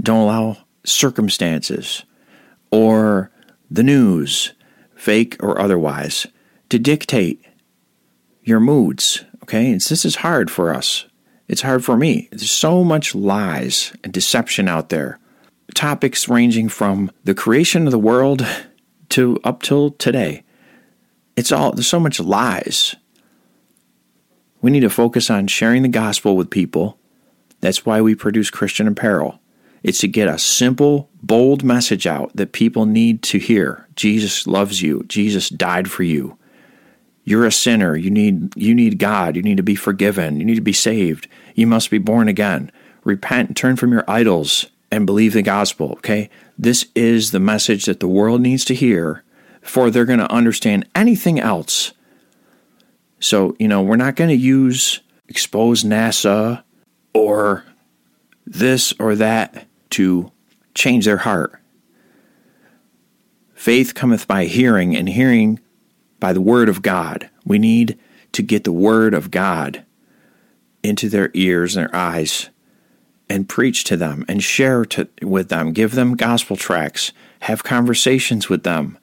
Don't 0.02 0.24
allow 0.24 0.58
circumstances 0.86 2.04
or 2.72 3.32
the 3.70 3.84
news, 3.84 4.54
fake 4.96 5.36
or 5.42 5.60
otherwise, 5.60 6.28
to 6.70 6.80
dictate 6.80 7.44
your 8.44 8.60
moods. 8.60 9.26
Okay? 9.44 9.72
It's, 9.72 9.90
this 9.90 10.06
is 10.06 10.18
hard 10.18 10.50
for 10.50 10.74
us 10.74 11.07
it's 11.48 11.62
hard 11.62 11.84
for 11.84 11.96
me. 11.98 12.28
There's 12.32 12.52
so 12.52 12.84
much 12.84 13.16
lies 13.16 13.94
and 14.04 14.12
deception 14.12 14.68
out 14.68 14.90
there. 14.90 15.20
topics 15.74 16.28
ranging 16.28 16.70
from 16.70 17.12
the 17.24 17.36
creation 17.36 17.86
of 17.86 17.92
the 17.92 18.00
world 18.00 18.46
to 19.10 19.40
up 19.44 19.62
till 19.62 19.92
today. 19.92 20.44
It's 21.36 21.52
all, 21.52 21.72
there's 21.72 21.88
so 21.88 22.00
much 22.00 22.20
lies. 22.20 22.96
We 24.62 24.72
need 24.72 24.80
to 24.80 24.90
focus 24.90 25.30
on 25.30 25.48
sharing 25.48 25.84
the 25.84 25.88
gospel 25.88 26.36
with 26.36 26.50
people. 26.50 26.98
That's 27.62 27.86
why 27.86 28.02
we 28.02 28.16
produce 28.16 28.50
Christian 28.50 28.88
apparel. 28.88 29.40
It's 29.84 30.00
to 30.00 30.08
get 30.08 30.28
a 30.28 30.40
simple, 30.40 31.10
bold 31.22 31.64
message 31.64 32.08
out 32.08 32.36
that 32.36 32.54
people 32.54 32.86
need 32.86 33.22
to 33.24 33.38
hear. 33.38 33.88
Jesus 33.96 34.48
loves 34.48 34.82
you. 34.82 35.04
Jesus 35.08 35.50
died 35.50 35.90
for 35.90 36.04
you. 36.04 36.38
You're 37.28 37.46
a 37.46 37.52
sinner. 37.52 37.98
You 37.98 38.10
need 38.10 38.56
you 38.56 38.74
need 38.74 39.00
God. 39.00 39.36
You 39.36 39.42
need 39.42 39.58
to 39.58 39.63
be 39.63 39.76
forgiven. 39.76 40.40
You 40.40 40.46
need 40.46 40.56
to 40.56 40.62
be 40.62 40.72
saved. 40.72 41.28
You 41.56 41.68
must 41.68 41.92
be 41.92 41.98
born 41.98 42.30
again. 42.30 42.72
Repent 43.04 43.58
turn 43.58 43.76
from 43.76 43.92
your 43.92 44.06
idols 44.08 44.68
and 44.94 45.06
believe 45.06 45.34
the 45.34 45.42
gospel, 45.42 45.92
okay? 45.98 46.30
This 46.58 46.86
is 46.96 47.32
the 47.32 47.42
message 47.42 47.84
that 47.84 48.00
the 48.00 48.08
world 48.08 48.40
needs 48.40 48.63
to 48.63 48.74
hear 48.74 49.26
before 49.60 49.92
they're 49.92 50.06
going 50.06 50.20
to 50.20 50.32
understand 50.32 50.88
anything 50.96 51.38
else. 51.38 51.92
So, 53.20 53.58
you 53.60 53.68
know, 53.68 53.82
we're 53.82 53.98
not 53.98 54.16
going 54.16 54.30
to 54.30 54.36
use 54.38 55.02
expose 55.28 55.84
NASA 55.84 56.63
or 57.13 57.66
this 58.46 58.94
or 59.00 59.16
that 59.16 59.68
to 59.90 60.32
change 60.74 61.04
their 61.04 61.18
heart. 61.18 61.60
Faith 63.54 63.96
cometh 63.96 64.30
by 64.30 64.46
hearing, 64.46 64.96
and 64.96 65.10
hearing 65.10 65.60
by 66.20 66.34
the 66.34 66.42
Word 66.42 66.70
of 66.70 66.82
God. 66.82 67.30
We 67.46 67.60
need 67.60 67.98
to 68.34 68.42
get 68.42 68.64
the 68.64 68.72
Word 68.72 69.14
of 69.14 69.32
God 69.32 69.84
into 70.84 71.10
their 71.10 71.32
ears 71.34 71.76
and 71.76 71.88
their 71.88 71.96
eyes 71.96 72.50
and 73.30 73.50
preach 73.50 73.84
to 73.86 73.98
them 73.98 74.24
and 74.28 74.44
share 74.44 74.86
to, 74.86 75.08
with 75.22 75.50
them. 75.50 75.74
Give 75.74 75.94
them 75.94 76.16
gospel 76.16 76.56
tracts. 76.56 77.12
Have 77.42 77.64
conversations 77.64 78.50
with 78.50 78.64
them. 78.64 78.98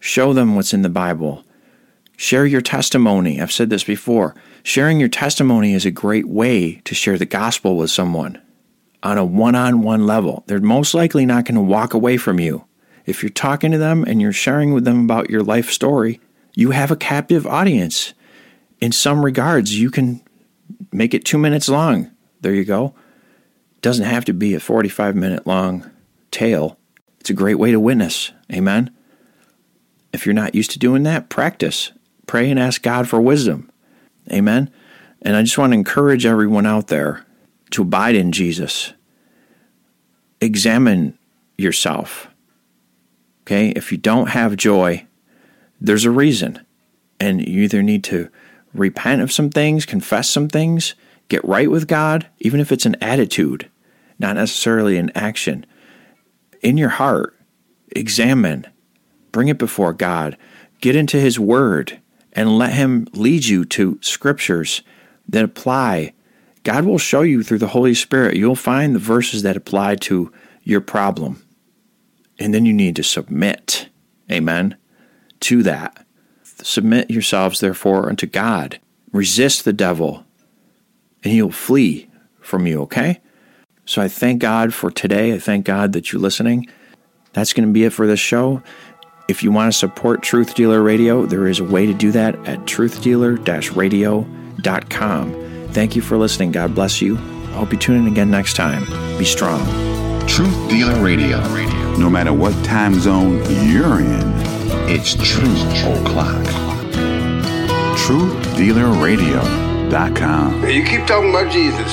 Show 0.00 0.32
them 0.32 0.54
what's 0.54 0.74
in 0.74 0.82
the 0.82 0.88
Bible. 0.88 1.44
Share 2.16 2.46
your 2.46 2.60
testimony. 2.60 3.40
I've 3.40 3.52
said 3.52 3.70
this 3.70 3.84
before. 3.84 4.34
Sharing 4.62 5.00
your 5.00 5.08
testimony 5.08 5.72
is 5.72 5.86
a 5.86 5.90
great 5.90 6.28
way 6.28 6.74
to 6.84 6.94
share 6.94 7.16
the 7.16 7.26
gospel 7.26 7.76
with 7.76 7.90
someone 7.90 8.40
on 9.02 9.16
a 9.18 9.24
one 9.24 9.54
on 9.54 9.82
one 9.82 10.06
level. 10.06 10.44
They're 10.46 10.60
most 10.60 10.94
likely 10.94 11.24
not 11.24 11.44
going 11.44 11.54
to 11.54 11.60
walk 11.60 11.94
away 11.94 12.16
from 12.16 12.40
you. 12.40 12.64
If 13.06 13.22
you're 13.22 13.30
talking 13.30 13.70
to 13.70 13.78
them 13.78 14.04
and 14.06 14.20
you're 14.20 14.32
sharing 14.32 14.74
with 14.74 14.84
them 14.84 15.04
about 15.04 15.30
your 15.30 15.42
life 15.42 15.70
story, 15.70 16.20
you 16.58 16.72
have 16.72 16.90
a 16.90 16.96
captive 16.96 17.46
audience. 17.46 18.14
In 18.80 18.90
some 18.90 19.24
regards, 19.24 19.78
you 19.78 19.92
can 19.92 20.20
make 20.90 21.14
it 21.14 21.24
two 21.24 21.38
minutes 21.38 21.68
long. 21.68 22.10
There 22.40 22.52
you 22.52 22.64
go. 22.64 22.96
Doesn't 23.80 24.06
have 24.06 24.24
to 24.24 24.32
be 24.32 24.54
a 24.54 24.60
45 24.60 25.14
minute 25.14 25.46
long 25.46 25.88
tale. 26.32 26.76
It's 27.20 27.30
a 27.30 27.34
great 27.34 27.60
way 27.60 27.70
to 27.70 27.78
witness. 27.78 28.32
Amen. 28.52 28.90
If 30.12 30.26
you're 30.26 30.34
not 30.34 30.56
used 30.56 30.72
to 30.72 30.80
doing 30.80 31.04
that, 31.04 31.28
practice. 31.28 31.92
Pray 32.26 32.50
and 32.50 32.58
ask 32.58 32.82
God 32.82 33.08
for 33.08 33.20
wisdom. 33.20 33.70
Amen. 34.32 34.68
And 35.22 35.36
I 35.36 35.42
just 35.42 35.58
want 35.58 35.70
to 35.70 35.78
encourage 35.78 36.26
everyone 36.26 36.66
out 36.66 36.88
there 36.88 37.24
to 37.70 37.82
abide 37.82 38.16
in 38.16 38.32
Jesus. 38.32 38.94
Examine 40.40 41.16
yourself. 41.56 42.26
Okay? 43.42 43.68
If 43.76 43.92
you 43.92 43.98
don't 43.98 44.30
have 44.30 44.56
joy, 44.56 45.06
there's 45.80 46.04
a 46.04 46.10
reason. 46.10 46.64
And 47.20 47.46
you 47.46 47.62
either 47.62 47.82
need 47.82 48.04
to 48.04 48.30
repent 48.74 49.22
of 49.22 49.32
some 49.32 49.50
things, 49.50 49.86
confess 49.86 50.30
some 50.30 50.48
things, 50.48 50.94
get 51.28 51.44
right 51.44 51.70
with 51.70 51.88
God, 51.88 52.28
even 52.38 52.60
if 52.60 52.70
it's 52.70 52.86
an 52.86 52.96
attitude, 53.00 53.70
not 54.18 54.36
necessarily 54.36 54.96
an 54.98 55.10
action. 55.14 55.66
In 56.62 56.78
your 56.78 56.90
heart, 56.90 57.36
examine, 57.94 58.66
bring 59.32 59.48
it 59.48 59.58
before 59.58 59.92
God, 59.92 60.36
get 60.80 60.96
into 60.96 61.18
His 61.18 61.40
Word, 61.40 62.00
and 62.32 62.58
let 62.58 62.72
Him 62.72 63.08
lead 63.12 63.46
you 63.46 63.64
to 63.66 63.98
scriptures 64.00 64.82
that 65.28 65.44
apply. 65.44 66.12
God 66.62 66.84
will 66.84 66.98
show 66.98 67.22
you 67.22 67.42
through 67.42 67.58
the 67.58 67.68
Holy 67.68 67.94
Spirit. 67.94 68.36
You'll 68.36 68.54
find 68.54 68.94
the 68.94 69.00
verses 69.00 69.42
that 69.42 69.56
apply 69.56 69.96
to 69.96 70.32
your 70.62 70.80
problem. 70.80 71.42
And 72.38 72.54
then 72.54 72.66
you 72.66 72.72
need 72.72 72.94
to 72.96 73.02
submit. 73.02 73.88
Amen 74.30 74.76
to 75.40 75.62
that. 75.64 76.06
Submit 76.42 77.10
yourselves, 77.10 77.60
therefore, 77.60 78.08
unto 78.08 78.26
God. 78.26 78.80
Resist 79.12 79.64
the 79.64 79.72
devil, 79.72 80.24
and 81.22 81.32
he'll 81.32 81.50
flee 81.50 82.08
from 82.40 82.66
you, 82.66 82.82
okay? 82.82 83.20
So 83.86 84.02
I 84.02 84.08
thank 84.08 84.40
God 84.40 84.74
for 84.74 84.90
today. 84.90 85.32
I 85.32 85.38
thank 85.38 85.64
God 85.64 85.92
that 85.92 86.12
you're 86.12 86.20
listening. 86.20 86.66
That's 87.32 87.52
going 87.52 87.68
to 87.68 87.72
be 87.72 87.84
it 87.84 87.92
for 87.92 88.06
this 88.06 88.20
show. 88.20 88.62
If 89.28 89.42
you 89.42 89.52
want 89.52 89.72
to 89.72 89.78
support 89.78 90.22
Truth 90.22 90.54
Dealer 90.54 90.82
Radio, 90.82 91.26
there 91.26 91.46
is 91.46 91.60
a 91.60 91.64
way 91.64 91.86
to 91.86 91.94
do 91.94 92.10
that 92.12 92.34
at 92.46 92.60
truthdealer 92.60 93.38
radio.com. 93.76 95.32
Thank 95.72 95.96
you 95.96 96.02
for 96.02 96.16
listening. 96.16 96.52
God 96.52 96.74
bless 96.74 97.00
you. 97.02 97.16
I 97.16 97.52
hope 97.52 97.72
you 97.72 97.78
tune 97.78 97.96
in 97.98 98.06
again 98.06 98.30
next 98.30 98.56
time. 98.56 98.84
Be 99.18 99.24
strong. 99.24 99.60
Truth 100.26 100.70
Dealer 100.70 101.02
Radio. 101.02 101.40
No 101.96 102.08
matter 102.08 102.32
what 102.32 102.52
time 102.64 102.94
zone 103.00 103.36
you're 103.66 104.00
in, 104.00 104.57
it's 104.88 105.14
Truth 105.14 105.84
O'Clock. 105.84 106.44
TruthDealerRadio.com. 107.96 110.60
Now, 110.62 110.68
you 110.68 110.84
keep 110.84 111.06
talking 111.06 111.30
about 111.30 111.50
Jesus. 111.52 111.92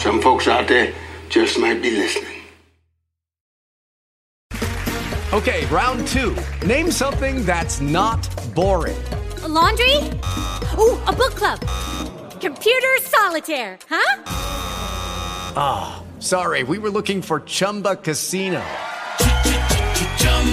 Some 0.00 0.20
folks 0.20 0.46
out 0.48 0.66
there 0.68 0.92
just 1.28 1.58
might 1.58 1.80
be 1.82 1.90
listening. 1.90 2.30
Okay, 5.32 5.66
round 5.66 6.06
two. 6.08 6.36
Name 6.66 6.90
something 6.90 7.44
that's 7.44 7.80
not 7.80 8.28
boring. 8.54 8.96
A 9.42 9.48
laundry? 9.48 9.96
Ooh, 10.78 10.98
a 11.06 11.12
book 11.12 11.34
club. 11.34 11.60
Computer 12.40 12.96
solitaire, 13.00 13.78
huh? 13.88 14.22
Ah, 15.56 16.02
sorry, 16.18 16.62
we 16.62 16.78
were 16.78 16.90
looking 16.90 17.20
for 17.20 17.40
Chumba 17.40 17.96
Casino. 17.96 18.62